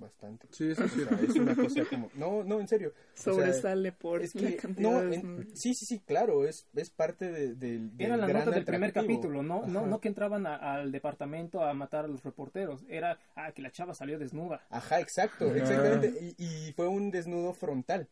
[0.00, 0.48] Bastante.
[0.50, 1.02] Sí, eso sí.
[1.02, 2.10] O sea, es una cosa como...
[2.14, 2.88] No, no, en serio.
[2.88, 6.66] O sea, Sobresale por es la que, cantidad no, en- sí, sí, sí, claro, es,
[6.74, 9.66] es parte de, del Era la gran nota del primer capítulo, ¿no?
[9.66, 9.88] No, Ajá.
[9.88, 12.84] no que entraban a- al departamento a matar a los reporteros.
[12.88, 14.62] Era, ah, que la chava salió desnuda.
[14.70, 15.56] Ajá, exacto, Ah.
[15.56, 16.34] exactamente.
[16.38, 18.08] Y, y fue un desnudo frontal.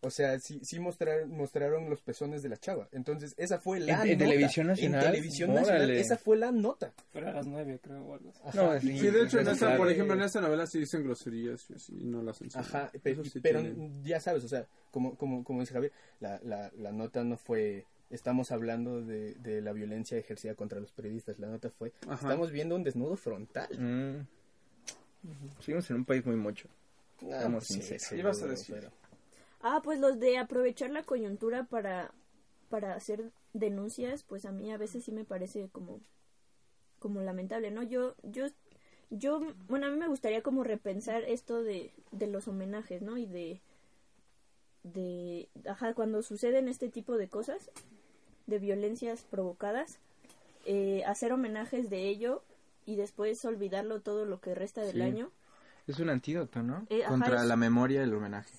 [0.00, 2.88] O sea, sí, sí mostraron, mostraron los pezones de la chava.
[2.92, 4.30] Entonces, esa fue la ¿En- en nota.
[4.30, 5.04] televisión nacional?
[5.04, 6.92] En televisión nacional, esa fue la nota.
[7.12, 8.40] Pero a las nueve, creo, o algo así.
[8.44, 8.62] Ajá.
[8.74, 11.66] No, sí, Sí, de hecho, en esta, por ejemplo, en esta novela sí dicen groserías
[11.88, 12.64] y no las censuran.
[12.64, 13.22] Ajá, sí pero
[13.60, 14.04] tienen.
[14.04, 17.84] ya sabes, o sea, como, como, como dice Javier, la, la, la nota no fue,
[18.10, 22.14] estamos hablando de, de la violencia ejercida contra los periodistas, la nota fue, Ajá.
[22.14, 23.68] estamos viendo un desnudo frontal.
[23.76, 24.26] Mm.
[25.60, 26.68] Seguimos en un país muy mocho.
[27.24, 28.02] Ah, Vamos sí, sinceros.
[28.02, 28.74] sí, ¿Qué ibas a pero- decir?
[28.76, 28.92] pero-
[29.60, 32.12] Ah, pues los de aprovechar la coyuntura para,
[32.68, 36.00] para hacer denuncias, pues a mí a veces sí me parece como,
[36.98, 37.82] como lamentable, ¿no?
[37.82, 38.46] Yo, yo,
[39.10, 43.16] yo, bueno, a mí me gustaría como repensar esto de, de los homenajes, ¿no?
[43.18, 43.60] Y de,
[44.84, 47.70] de, ajá, cuando suceden este tipo de cosas,
[48.46, 49.98] de violencias provocadas,
[50.64, 52.42] eh, hacer homenajes de ello
[52.86, 55.02] y después olvidarlo todo lo que resta del Sí.
[55.02, 55.30] año.
[55.86, 56.86] Es un antídoto, ¿no?
[56.90, 58.50] Eh, ajá, Contra es- la memoria y el homenaje.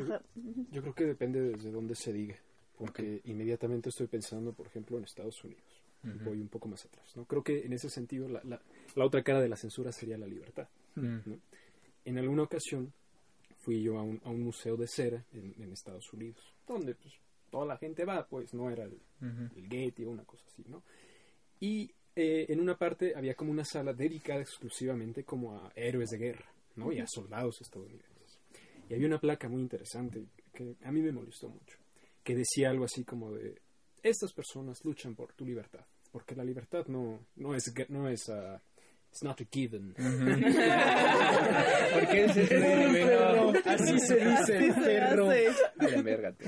[0.00, 0.22] Ajá.
[0.70, 2.36] Yo creo que depende desde dónde se diga,
[2.76, 5.62] porque inmediatamente estoy pensando, por ejemplo, en Estados Unidos.
[6.04, 6.24] Ujú.
[6.24, 7.16] Voy un poco más atrás.
[7.16, 7.24] ¿no?
[7.24, 8.60] Creo que en ese sentido la, la,
[8.94, 10.68] la otra cara de la censura sería la libertad.
[10.94, 11.18] Mm.
[11.26, 11.38] ¿no?
[12.04, 12.92] En alguna ocasión
[13.58, 17.14] fui yo a un, a un museo de cera en, en Estados Unidos, donde pues,
[17.50, 19.50] toda la gente va, pues no era el, Ujú.
[19.56, 20.82] el Getty o una cosa así, ¿no?
[21.58, 26.18] Y eh, en una parte había como una sala dedicada exclusivamente como a héroes de
[26.18, 26.92] guerra, ¿no?
[26.92, 28.15] Y a soldados estadounidenses.
[28.88, 31.76] Y había una placa muy interesante que a mí me molestó mucho,
[32.22, 33.60] que decía algo así como de,
[34.02, 38.60] estas personas luchan por tu libertad, porque la libertad no, no es, no es, ah,
[39.10, 39.94] it's not a given.
[41.92, 45.26] ¿Por qué ese Perro, así se dice, Así se perro.
[46.04, 46.32] verga.
[46.32, 46.44] tú.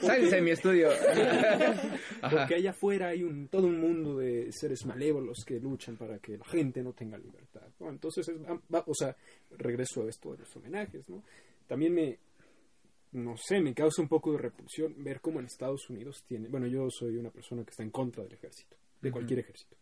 [0.00, 0.90] Sálense de mi estudio.
[2.22, 2.36] Ajá.
[2.38, 6.38] Porque allá afuera hay un, todo un mundo de seres malévolos que luchan para que
[6.38, 7.66] la gente no tenga libertad.
[7.80, 7.90] ¿no?
[7.90, 8.36] Entonces, es-
[8.72, 9.16] va- o sea,
[9.58, 11.22] regreso a esto de los homenajes, ¿no?
[11.66, 12.18] También me,
[13.12, 16.66] no sé, me causa un poco de repulsión ver cómo en Estados Unidos tiene, bueno,
[16.66, 19.76] yo soy una persona que está en contra del ejército, de cualquier ejército.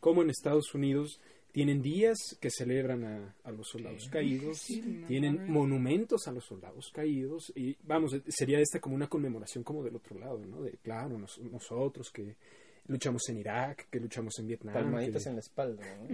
[0.00, 1.20] Cómo en Estados Unidos
[1.52, 4.58] tienen días que celebran a, a los soldados caídos,
[5.06, 9.94] tienen monumentos a los soldados caídos y vamos, sería esta como una conmemoración como del
[9.96, 10.60] otro lado, ¿no?
[10.62, 12.34] De claro, nos- nosotros que
[12.88, 14.74] luchamos en Irak, que luchamos en Vietnam.
[14.74, 16.08] Palmaditas que- en la espalda, ¿no?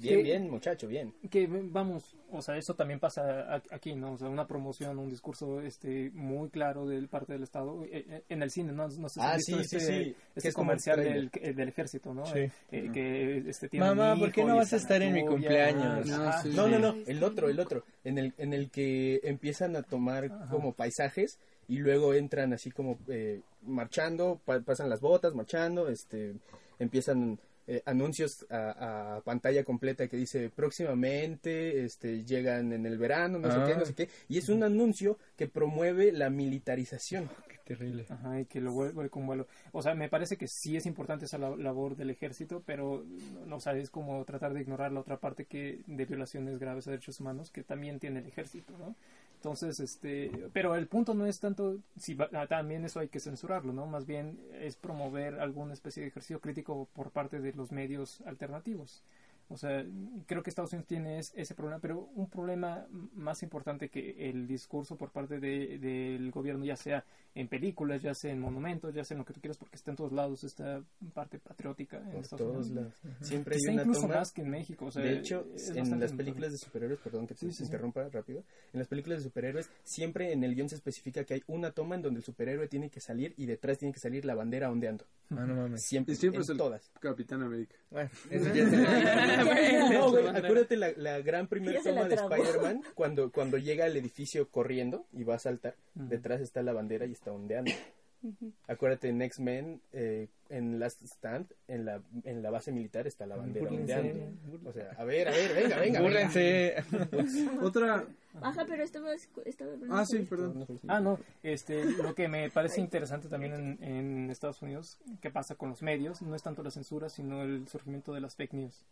[0.00, 0.22] Bien, Sí.
[0.22, 1.12] bien, muchacho, bien.
[1.30, 4.12] que vamos, o sea, eso también pasa aquí, ¿no?
[4.12, 8.22] O sea, una promoción, un discurso este muy claro del parte del Estado eh, eh,
[8.28, 8.86] en el cine, ¿no?
[8.88, 11.68] No sé si Ah, sí, sí, este, sí, este que es comercial el del, del
[11.68, 12.24] ejército, ¿no?
[12.26, 12.38] Sí.
[12.40, 15.24] Eh, eh, que este tiene Mamá, ¿por qué no y vas a estar en mi
[15.26, 16.06] cumpleaños?
[16.06, 16.42] No, Ajá.
[16.42, 16.50] sí.
[16.54, 20.48] No, no, no, el otro, el otro, en el, en el que empiezan a tomar
[20.48, 26.34] como paisajes y luego entran así como eh, marchando, pa- pasan las botas, marchando, este,
[26.78, 27.38] empiezan
[27.70, 33.50] eh, anuncios a, a pantalla completa que dice próximamente, este, llegan en el verano, no
[33.50, 33.64] sé Ah.
[33.68, 37.28] qué, no sé qué, y es un anuncio que promueve la militarización.
[37.48, 38.06] Qué terrible.
[38.08, 39.46] Ajá, y que lo vuelve con vuelo.
[39.72, 43.04] O sea, me parece que sí es importante esa la- labor del ejército, pero
[43.46, 46.86] no o sea, es como tratar de ignorar la otra parte que de violaciones graves
[46.88, 48.94] a derechos humanos que también tiene el ejército, ¿no?
[49.38, 53.20] Entonces, este, pero el punto no es tanto si va- ah, también eso hay que
[53.20, 53.86] censurarlo, ¿no?
[53.86, 59.04] Más bien es promover alguna especie de ejercicio crítico por parte de los medios alternativos.
[59.48, 59.86] O sea,
[60.26, 62.84] creo que Estados Unidos tiene es- ese problema, pero un problema
[63.14, 67.04] más importante que el discurso por parte de- del gobierno, ya sea
[67.40, 69.90] en películas, ya sea en monumentos, ya sea en lo que tú quieras, porque está
[69.92, 70.82] en todos lados esta
[71.14, 72.94] parte patriótica en Por Estados todos Unidos.
[73.04, 73.16] lados.
[73.28, 74.86] Siempre hay una incluso toma más que en México.
[74.86, 77.64] O sea, de hecho, en las películas de superhéroes, perdón que te Sí, sí, sí.
[77.64, 81.42] interrumpa rápido, en las películas de superhéroes siempre en el guion se especifica que hay
[81.46, 84.34] una toma en donde el superhéroe tiene que salir y detrás tiene que salir la
[84.34, 85.04] bandera ondeando.
[85.30, 85.82] Ah, no mames.
[85.86, 86.90] Siempre, Y siempre en es el todas.
[87.00, 87.76] Capitán América.
[87.90, 92.14] Bueno, eso ya se No, güey, acuérdate la, la gran primera toma de.
[92.16, 97.06] Spider-Man cuando, cuando llega al edificio corriendo y va a saltar, detrás está la bandera
[97.06, 97.72] y está ondeando.
[98.66, 103.36] Acuérdate en X-Men, eh, en Last Stand, en la, en la base militar está la
[103.36, 103.94] bandera Búrlense.
[103.94, 104.68] ondeando.
[104.68, 105.78] O sea, a ver, a ver, venga, venga.
[105.78, 106.00] venga.
[106.00, 106.74] Búrrense.
[107.62, 108.06] Otra.
[108.40, 109.12] Ajá, pero estaba...
[109.44, 110.66] estaba Ah, sí, perdón.
[110.88, 115.54] Ah, no, este, lo que me parece interesante también en, en Estados Unidos, que pasa
[115.54, 118.84] con los medios, no es tanto la censura, sino el surgimiento de las fake news.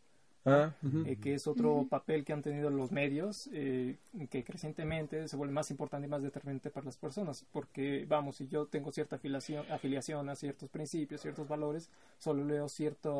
[0.46, 0.72] Ah,
[1.04, 3.96] eh, que es otro papel que han tenido los medios, eh,
[4.30, 8.46] que crecientemente se vuelve más importante y más determinante para las personas, porque vamos, si
[8.46, 13.10] yo tengo cierta afiliación, afiliación a ciertos principios, ciertos valores, solo leo cierta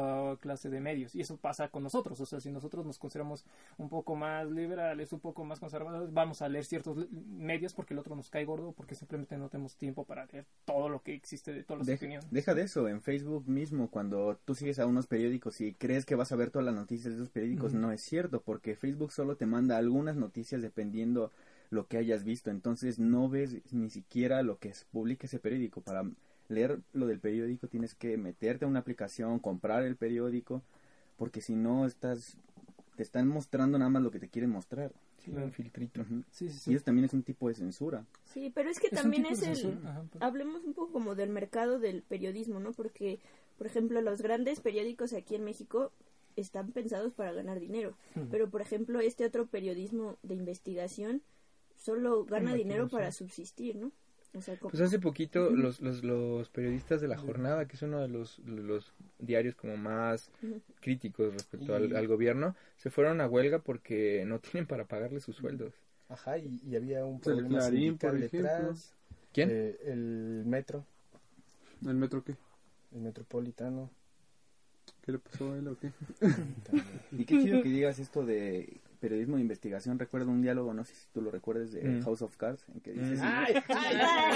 [0.40, 3.44] clase de medios, y eso pasa con nosotros, o sea, si nosotros nos consideramos
[3.76, 7.98] un poco más liberales, un poco más conservadores, vamos a leer ciertos medios porque el
[7.98, 11.52] otro nos cae gordo, porque simplemente no tenemos tiempo para leer todo lo que existe
[11.52, 12.30] de todas las Deja, opiniones.
[12.30, 16.14] deja de eso, en Facebook mismo, cuando tú sigues a unos periódicos y crees que
[16.14, 19.46] vas a ver todas las noticias esos periódicos, no es cierto, porque Facebook solo te
[19.46, 21.32] manda algunas noticias dependiendo
[21.70, 25.80] lo que hayas visto, entonces no ves ni siquiera lo que es- publica ese periódico.
[25.80, 26.04] Para
[26.48, 30.62] leer lo del periódico tienes que meterte a una aplicación, comprar el periódico,
[31.16, 32.36] porque si no estás,
[32.96, 34.92] te están mostrando nada más lo que te quieren mostrar.
[35.18, 36.02] sí, un filtrito.
[36.02, 36.22] Ujú.
[36.30, 36.70] Sí, sí, sí.
[36.70, 38.04] Y eso también es un tipo de censura.
[38.26, 39.76] Sí, pero es que Es también es el...
[39.84, 42.70] ajá, pero- Hablemos un poco como del mercado del periodismo, ¿no?
[42.72, 43.18] Porque,
[43.58, 45.90] por ejemplo, los grandes periódicos aquí en México
[46.36, 47.96] están pensados para ganar dinero.
[48.30, 51.22] Pero, por ejemplo, este otro periodismo de investigación
[51.76, 53.18] solo gana dinero para sí.
[53.24, 53.92] subsistir, ¿no?
[54.34, 57.82] O sea, como- Pues hace poquito los, los, los periodistas de La Jornada, que es
[57.82, 60.30] uno de los, los diarios como más
[60.80, 65.20] críticos respecto Y- al, al gobierno, se fueron a huelga porque no tienen para pagarle
[65.20, 65.72] sus sueldos.
[66.08, 68.94] Ajá, y, y había un El problema Clarín, sindical detrás.
[69.32, 69.48] ¿Quién?
[69.50, 70.84] Eh, el metro,
[71.86, 72.36] ¿El metro qué?
[72.94, 73.90] el metropolitano.
[75.06, 75.92] ¿Qué le pasó a él o qué?
[77.12, 79.98] Y qué chido que digas esto de periodismo de investigación.
[80.00, 82.02] Recuerdo un diálogo, no sé si tú lo recuerdes, de Mm.
[82.02, 83.54] House of Cards, en que dices Ay,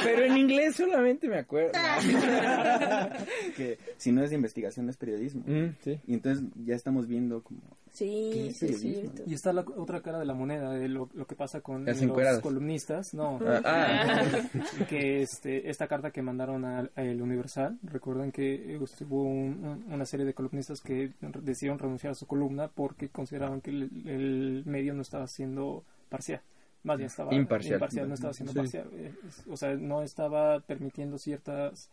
[0.05, 1.73] pero en inglés solamente me acuerdo.
[3.57, 5.43] que si no es de investigación no es periodismo.
[5.47, 5.99] Mm, sí.
[6.07, 7.61] Y entonces ya estamos viendo como...
[7.93, 9.23] Sí, ¿Qué es sí, cierto.
[9.27, 12.01] Y está la otra cara de la moneda, de lo, lo que pasa con los
[12.01, 12.41] encueradas.
[12.41, 14.23] columnistas, no, Ah, ah.
[14.89, 19.65] que este, esta carta que mandaron al- a, El Universal, recuerden que eh, hubo un-
[19.65, 21.13] un- una serie de columnistas que
[21.43, 26.41] decidieron renunciar a su columna porque consideraban que el, el medio no estaba siendo parcial.
[26.85, 28.09] Más bien estaba Imparcial.
[28.09, 28.59] no estaba siendo Sí.
[28.59, 28.89] parcial.
[28.95, 29.13] Eh,
[29.51, 31.91] O sea, no estaba permitiendo ciertos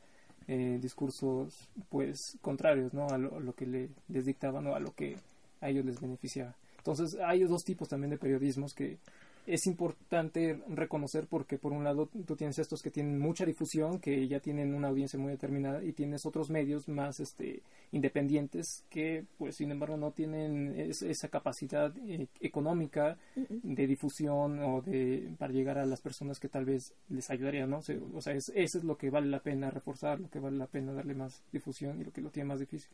[0.80, 3.08] discursos pues contrarios ¿no?
[3.10, 5.18] a lo, a lo que le, les dictaban o a lo que
[5.62, 6.56] a ellos les beneficiaba.
[6.78, 8.98] Entonces hay dos tipos también de periodismos que
[9.46, 14.28] es importante reconocer porque por un lado tú tienes estos que tienen mucha difusión, que
[14.28, 17.62] ya tienen una audiencia muy determinada y tienes otros medios más este
[17.94, 23.18] independientes que pues sin embargo no tienen es- esa capacidad eh, económica
[23.64, 27.78] de difusión o de para llegar a las personas que tal vez les ayudaría, ¿no?
[27.80, 30.40] O sea, o sea, es, eso es lo que vale la pena reforzar, lo que
[30.40, 32.90] vale la pena darle más difusión y lo que lo tiene más difícil.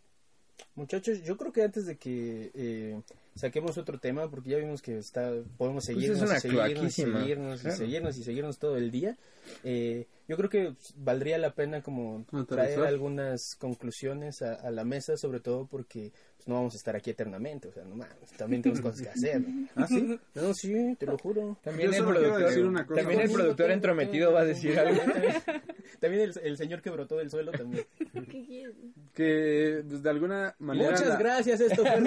[0.76, 3.02] Muchachos, yo creo que antes de que eh,
[3.36, 6.94] saquemos otro tema, porque ya vimos que está podemos Pues seguirnos, es una y seguirnos,
[6.94, 9.18] seguirnos, y seguirnos y seguirnos todo el día.
[9.64, 15.18] Eh, yo creo que valdría la pena como traer algunas conclusiones a, a la mesa,
[15.18, 18.62] sobre todo porque pues, no vamos a estar aquí eternamente, o sea, no mames, también
[18.62, 19.42] tenemos cosas que hacer.
[19.76, 20.20] ¿Ah, sí?
[20.36, 21.58] No, sí, te lo juro.
[21.64, 23.02] También Yo el productor, decir una cosa.
[23.02, 25.02] también el productor tengo- entrometido tengo- va a decir algo.
[26.00, 27.86] También el, el señor que brotó del suelo también.
[29.14, 30.92] Que pues, de alguna manera...
[30.92, 32.02] Muchas la- gracias, esto fue.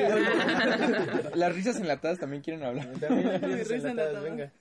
[1.35, 2.89] Las risas enlatadas también quieren hablar.
[3.01, 4.21] También las risas Risa enlatadas, enlatada.
[4.21, 4.53] venga.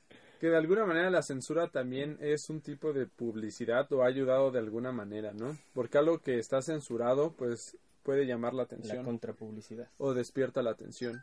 [0.46, 4.52] Que de alguna manera la censura también es un tipo de publicidad o ha ayudado
[4.52, 5.58] de alguna manera, ¿no?
[5.74, 9.90] Porque algo que está censurado, pues puede llamar la La atención contrapublicidad.
[9.98, 11.20] o despierta la atención.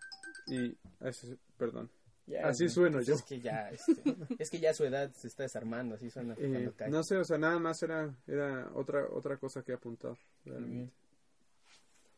[0.48, 1.88] Y, ese- perdón.
[2.26, 3.14] Ya, Así sueno pues yo.
[3.14, 4.02] Es que ya, este,
[4.40, 7.38] es que ya su edad se está desarmando, así suena Eh, no sé, o sea,
[7.38, 10.16] nada más era, era otra, otra cosa que apuntar.
[10.44, 10.92] realmente.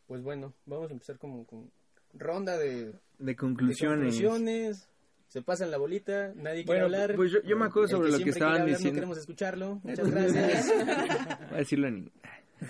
[0.07, 1.71] Pues bueno, vamos a empezar como con
[2.15, 4.89] ronda de, De de conclusiones.
[5.29, 7.17] Se pasan la bolita, nadie quiere Bueno, hablar.
[7.17, 8.95] pues yo- yo me acuerdo sobre lo que siempre quiere estaban hablar, diciendo.
[8.95, 9.81] No queremos escucharlo.
[9.83, 10.67] Muchas gracias.
[11.51, 12.13] Voy a decirlo en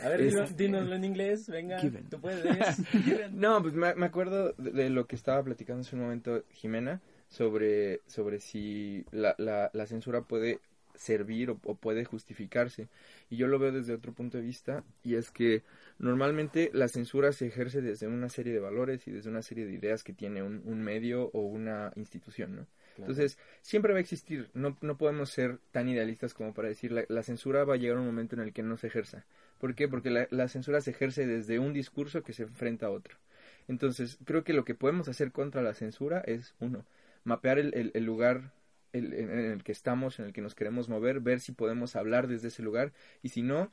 [0.02, 1.78] A ver, Es- dilo- dínoslo en inglés, venga.
[1.78, 2.08] Given.
[2.08, 2.42] Tú puedes.
[3.32, 7.00] No, pues me, me acuerdo de, de lo que estaba platicando hace un momento Jimena
[7.28, 10.60] sobre, sobre si la, la, la censura puede
[10.94, 12.88] servir o, o puede justificarse.
[13.30, 15.62] Y yo lo veo desde otro punto de vista y es que
[15.98, 19.72] normalmente la censura se ejerce desde una serie de valores y desde una serie de
[19.72, 22.66] ideas que tiene un, un medio o una institución, ¿no?
[22.98, 27.04] Entonces, siempre va a existir, no, no podemos ser tan idealistas como para decir la,
[27.08, 29.26] la censura va a llegar un momento en el que no se ejerza.
[29.58, 29.88] ¿Por qué?
[29.88, 33.16] Porque la, la censura se ejerce desde un discurso que se enfrenta a otro.
[33.68, 36.84] Entonces, creo que lo que podemos hacer contra la censura es, uno,
[37.24, 38.52] mapear el, el- el lugar
[38.94, 42.28] el- en, el que estamos, en el que nos queremos mover, ver si podemos hablar
[42.28, 42.92] desde ese lugar
[43.22, 43.70] y si no,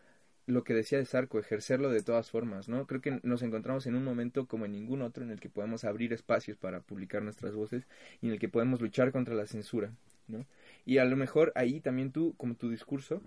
[0.48, 2.88] lo que decía de Sarco, ejercerlo de todas formas, ¿no?
[2.88, 5.84] Creo que nos encontramos en un momento como en ningún otro en el que podemos
[5.86, 7.88] abrir espacios para publicar nuestras voces
[8.22, 9.92] y en el que podemos luchar contra la censura,
[10.28, 10.46] ¿no?
[10.86, 13.22] Y a lo mejor ahí también tú, como tu discurso,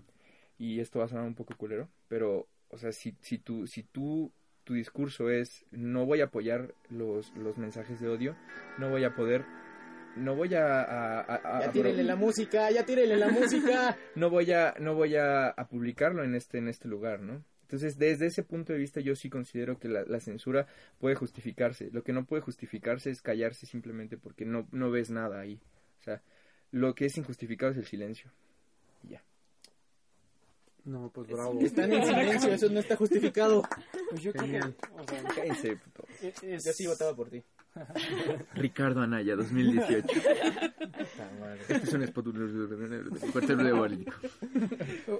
[0.57, 3.83] y esto va a sonar un poco culero, pero, o sea, si, si, tú, si
[3.83, 4.31] tú
[4.63, 8.35] tu discurso es no voy a apoyar los, los mensajes de odio,
[8.79, 9.45] no voy a poder
[10.15, 13.97] no voy a, a, a- a- Ya tírele la música, ya tírele la música.
[14.15, 17.43] no voy a no voy a, a publicarlo en este en este lugar, ¿no?
[17.63, 20.67] Entonces, desde ese punto de vista, yo sí considero que la, la censura
[20.99, 21.89] puede justificarse.
[21.91, 25.59] Lo que no puede justificarse es callarse simplemente porque no, no ves nada ahí.
[25.99, 26.21] O sea,
[26.71, 28.31] lo que es injustificado es el silencio.
[29.03, 29.23] Y ya.
[30.83, 31.59] No, pues bravo.
[31.59, 33.63] Están en silencio, eso no está justificado.
[34.11, 34.75] Pues yo creo que, Genial.
[34.95, 36.05] o sea, Cállense, puto.
[36.21, 37.43] es- Yo sí votaba por ti.
[38.55, 40.07] Ricardo Anaya, 2018.
[41.67, 44.17] Este es un spot de político.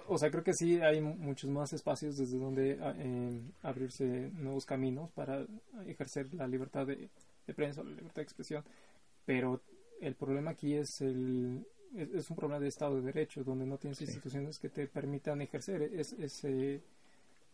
[0.07, 4.65] O- sea, creo que sí hay mu- muchos más espacios desde donde eh, abrirse nuevos
[4.65, 5.45] caminos para
[5.85, 7.09] ejercer la libertad de,
[7.45, 8.63] de prensa, la libertad de expresión.
[9.25, 9.61] Pero
[10.01, 14.01] el problema aquí es el es, un problema de Estado de Derecho, donde no tienes
[14.01, 16.75] instituciones que te permitan ejercer es- ese,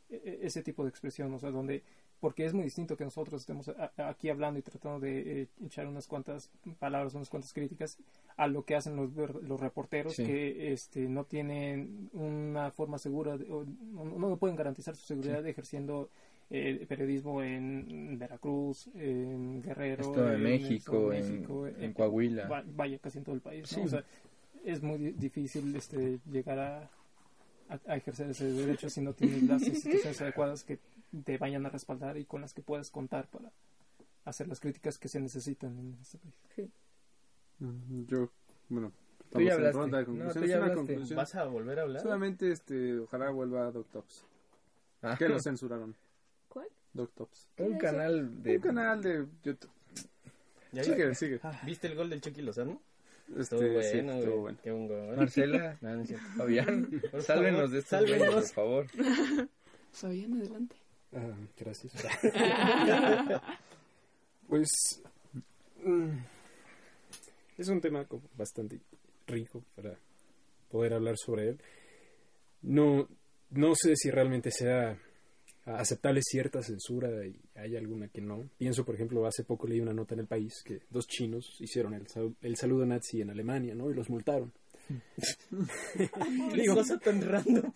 [0.10, 1.84] e- ese tipo de expresión, o sea, donde
[2.22, 6.08] porque es muy distinto que nosotros estemos aquí hablando y tratando de eh, echar unas
[6.08, 6.50] cuantas
[6.80, 7.98] palabras, unas cuantas críticas
[8.38, 10.24] a lo que hacen los, los reporteros Sí.
[10.24, 15.46] que este, no tienen una forma segura, de- o no, no pueden garantizar su seguridad
[15.46, 16.10] ejerciendo
[16.54, 22.48] eh, periodismo en Veracruz, en Guerrero, Estado de en México, en- México, en Coahuila.
[22.48, 23.62] va- vaya, casi en todo el país.
[23.64, 23.68] ¿no?
[23.78, 23.82] Sí.
[23.86, 24.04] O sea,
[24.64, 26.90] es muy di- difícil este, llegar a,
[27.70, 30.78] a, a ejercer ese derecho si no tienes las instituciones adecuadas que
[31.24, 33.52] te vayan a respaldar y con las que puedas contar para
[34.26, 36.70] hacer las críticas que se necesitan en este país.
[37.60, 38.30] Mm, Yo,
[38.70, 38.92] bueno,
[39.32, 41.16] Tú ya estamos en ronda de No, tú ya Una conclusión.
[41.18, 42.02] ¿Vas a volver a hablar?
[42.02, 44.26] Solamente, este, ojalá vuelva Doctops.
[45.02, 45.16] Ah.
[45.18, 45.96] Que lo censuraron.
[46.50, 46.68] ¿Cuál?
[46.94, 47.48] Doctops.
[47.58, 48.58] Un canal de...
[48.58, 49.72] Un canal de YouTube.
[50.74, 51.26] ¿Ya Sigue, viste?
[51.26, 51.40] sigue.
[51.66, 52.82] ¿Viste el gol del Chucky Lozano?
[53.30, 54.58] Este, Estuvo sí, bueno, estuvo bueno.
[54.62, 55.16] Qué buen gol.
[55.18, 56.26] Marcela, No, no es cierto.
[56.36, 58.88] Fabián, Por sálvenos favor, de güeyes, por favor.
[59.92, 60.76] Fabián, adelante.
[61.14, 61.94] Ah, gracias.
[64.48, 65.02] pues
[65.84, 66.18] mm,
[67.58, 68.80] es un tema como bastante
[69.28, 69.98] rico para
[70.70, 71.62] poder hablar sobre él.
[72.62, 73.08] No,
[73.50, 74.98] no sé si realmente sea
[75.66, 78.50] aceptable cierta censura y hay alguna que no.
[78.58, 81.94] Pienso, por ejemplo, hace poco leí una nota en el país que dos chinos hicieron
[81.94, 82.08] el,
[82.42, 83.90] el saludo nazi en Alemania, ¿no?
[83.90, 84.52] Y los multaron.
[86.54, 87.72] Qué cosa tan random.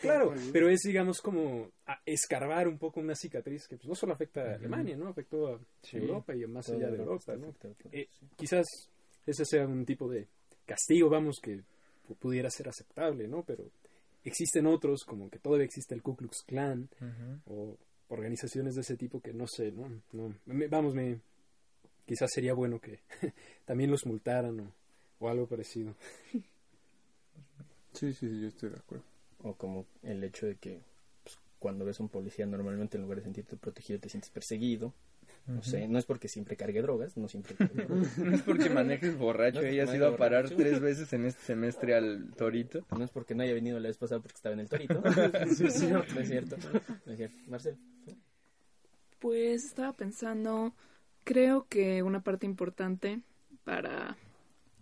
[0.00, 4.12] Claro, pero es, digamos, como a escarbar un poco una cicatriz que pues, no solo
[4.14, 5.08] afecta a Alemania, ¿no?
[5.08, 5.96] Afectó a Sí.
[5.98, 7.48] Europa y más allá de Europa, ¿no?
[7.48, 8.08] afectado Eh.
[8.36, 8.66] Quizás
[9.26, 10.26] ese sea un tipo de
[10.66, 11.58] castigo, vamos, que
[12.08, 13.42] pu- pudiera ser aceptable, ¿no?
[13.42, 13.70] Pero
[14.24, 16.88] existen otros, como que todavía existe el Ku Klux Klan
[17.46, 17.76] o
[18.08, 19.88] organizaciones de ese tipo que no sé, ¿no?
[20.12, 21.20] no me- vamos, me
[22.06, 23.00] quizás sería bueno que
[23.66, 24.72] también los multaran o,
[25.18, 25.94] o algo parecido.
[27.92, 29.04] Sí, sí, sí, yo estoy de acuerdo.
[29.42, 30.80] O como el hecho de que
[31.24, 34.92] pues, cuando ves a un policía normalmente en lugar de sentirte protegido te sientes perseguido.
[35.46, 38.18] No sé, no es porque siempre cargue drogas, no siempre cargue drogas.
[38.18, 40.56] No es porque manejes borracho, No es ella ha porque ido a parar borracho.
[40.62, 42.84] tres veces en este semestre al torito.
[42.90, 45.00] No es porque no haya venido la vez pasada porque estaba en el torito.
[45.02, 46.14] No es cierto.
[46.14, 46.56] No es cierto.
[47.06, 47.36] No es cierto.
[47.48, 47.76] Marcel.
[49.18, 50.74] Pues estaba pensando,
[51.24, 53.20] creo que una parte importante
[53.64, 54.16] para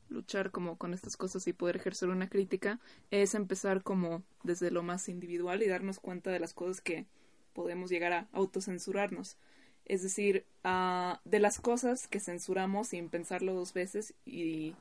[0.08, 2.80] luchar como con estas cosas y poder ejercer una crítica
[3.10, 7.06] es empezar como desde lo más individual y darnos cuenta de las cosas que
[7.52, 9.36] podemos llegar a autocensurarnos.
[9.84, 14.74] Es decir, ah, de las cosas que censuramos sin pensarlo dos veces y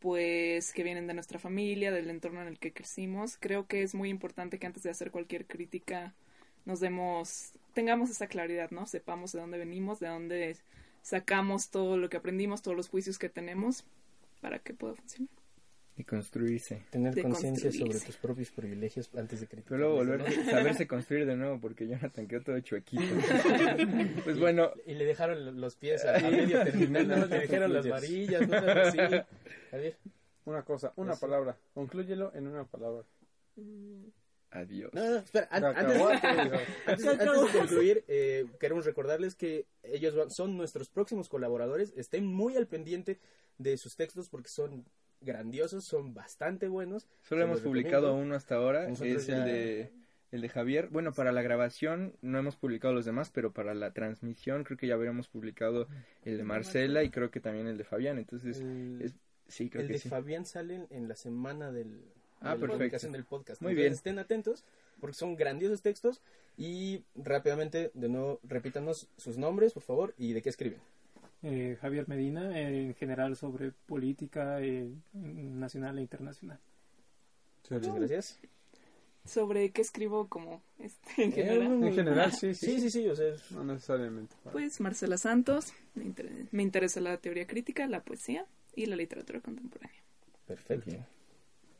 [0.00, 3.94] pues que vienen de nuestra familia, del entorno en el que crecimos, creo que es
[3.94, 6.14] muy importante que antes de hacer cualquier crítica
[6.64, 8.86] nos demos, tengamos esa claridad, ¿no?
[8.86, 10.56] Sepamos de dónde venimos, de dónde
[11.02, 13.84] sacamos todo lo que aprendimos, todos los juicios que tenemos
[14.44, 15.30] para que pueda funcionar.
[15.96, 16.84] Y construirse.
[16.90, 19.70] Tener conciencia sobre tus propios privilegios antes de criticar.
[19.70, 23.02] Pero luego volver, saberse construir de nuevo porque Jonathan quedó todo chuequito.
[24.24, 27.24] pues bueno, Y le dejaron los pies a, a medio terminar, ¿no?
[27.24, 28.98] le dejaron las varillas, no así.
[29.70, 29.96] Javier.
[30.44, 31.20] Una cosa, una Eso.
[31.22, 31.56] palabra.
[31.72, 33.02] Conclúyelo en una palabra.
[33.56, 34.08] Mm,
[34.54, 34.90] adiós.
[34.94, 36.00] No, no, espera, an- antes,
[36.86, 41.92] antes, antes de concluir, eh, queremos recordarles que ellos van- son nuestros próximos colaboradores.
[41.96, 43.18] Estén muy al pendiente
[43.58, 44.84] de sus textos porque son
[45.20, 47.06] grandiosos, son bastante buenos.
[47.22, 48.26] Solo hemos publicado recomiendo.
[48.26, 49.92] uno hasta ahora, Nosotros es ya- el de
[50.32, 50.88] el de Javier.
[50.88, 54.88] Bueno, para la grabación no hemos publicado los demás, pero para la transmisión creo que
[54.88, 55.86] ya habríamos publicado
[56.24, 58.18] el de Marcela y creo que también el de Fabián.
[58.18, 59.14] Entonces, El, es-
[59.46, 60.08] sí, creo el que de sí.
[60.08, 62.02] Fabián salen en la semana del,
[62.44, 62.76] Ah, de la perfecto.
[62.78, 63.60] publicación del podcast.
[63.62, 63.92] Muy Entonces, bien.
[63.94, 64.64] Estén atentos
[65.00, 66.20] porque son grandiosos textos
[66.56, 70.78] y rápidamente, de nuevo, repítanos sus nombres, por favor, y de qué escriben.
[71.42, 76.58] Eh, Javier Medina, eh, en general sobre política eh, nacional e internacional.
[77.70, 78.38] Muchas gracias.
[79.26, 81.82] sobre qué escribo como este, en Eh, general.
[81.84, 82.66] En general, sí, sí.
[82.66, 84.34] Sí, sí, sí, o sea, No necesariamente.
[84.52, 88.46] Pues Marcela Santos, me, inter- me interesa la teoría crítica, la poesía
[88.76, 89.96] y la literatura contemporánea.
[90.46, 90.96] perfecto.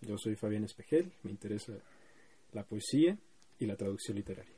[0.06, 1.72] Yo soy Fabián Espejel, me interesa
[2.52, 3.18] la poesía
[3.58, 4.52] y la traducción literaria.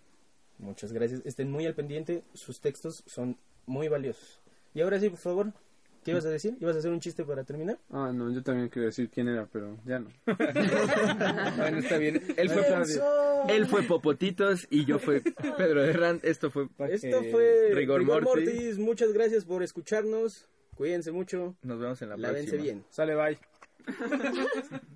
[0.59, 1.23] Muchas gracias.
[1.25, 4.41] Estén muy al pendiente, sus textos son muy valiosos.
[4.75, 5.53] Y ahora sí, por favor,
[6.03, 6.57] ¿qué ibas a decir?
[6.61, 7.79] ¿Ibas a hacer un chiste para terminar?
[7.91, 10.11] Ah, no, yo también quería decir quién era, pero ya no.
[11.57, 12.23] Bueno, está bien.
[12.37, 12.65] Él fue,
[13.49, 16.21] él fue Popotitos y yo fue Pedro Herrán.
[16.23, 18.47] Esto fue Esto eh, fue Rigor, Rigor Mortis.
[18.55, 18.79] Mortis.
[18.79, 20.49] Muchas gracias por escucharnos.
[20.75, 21.57] Cuídense mucho.
[21.63, 22.63] Nos vemos en la Lávense próxima.
[22.63, 22.85] bien.
[22.91, 23.39] Sale, bye.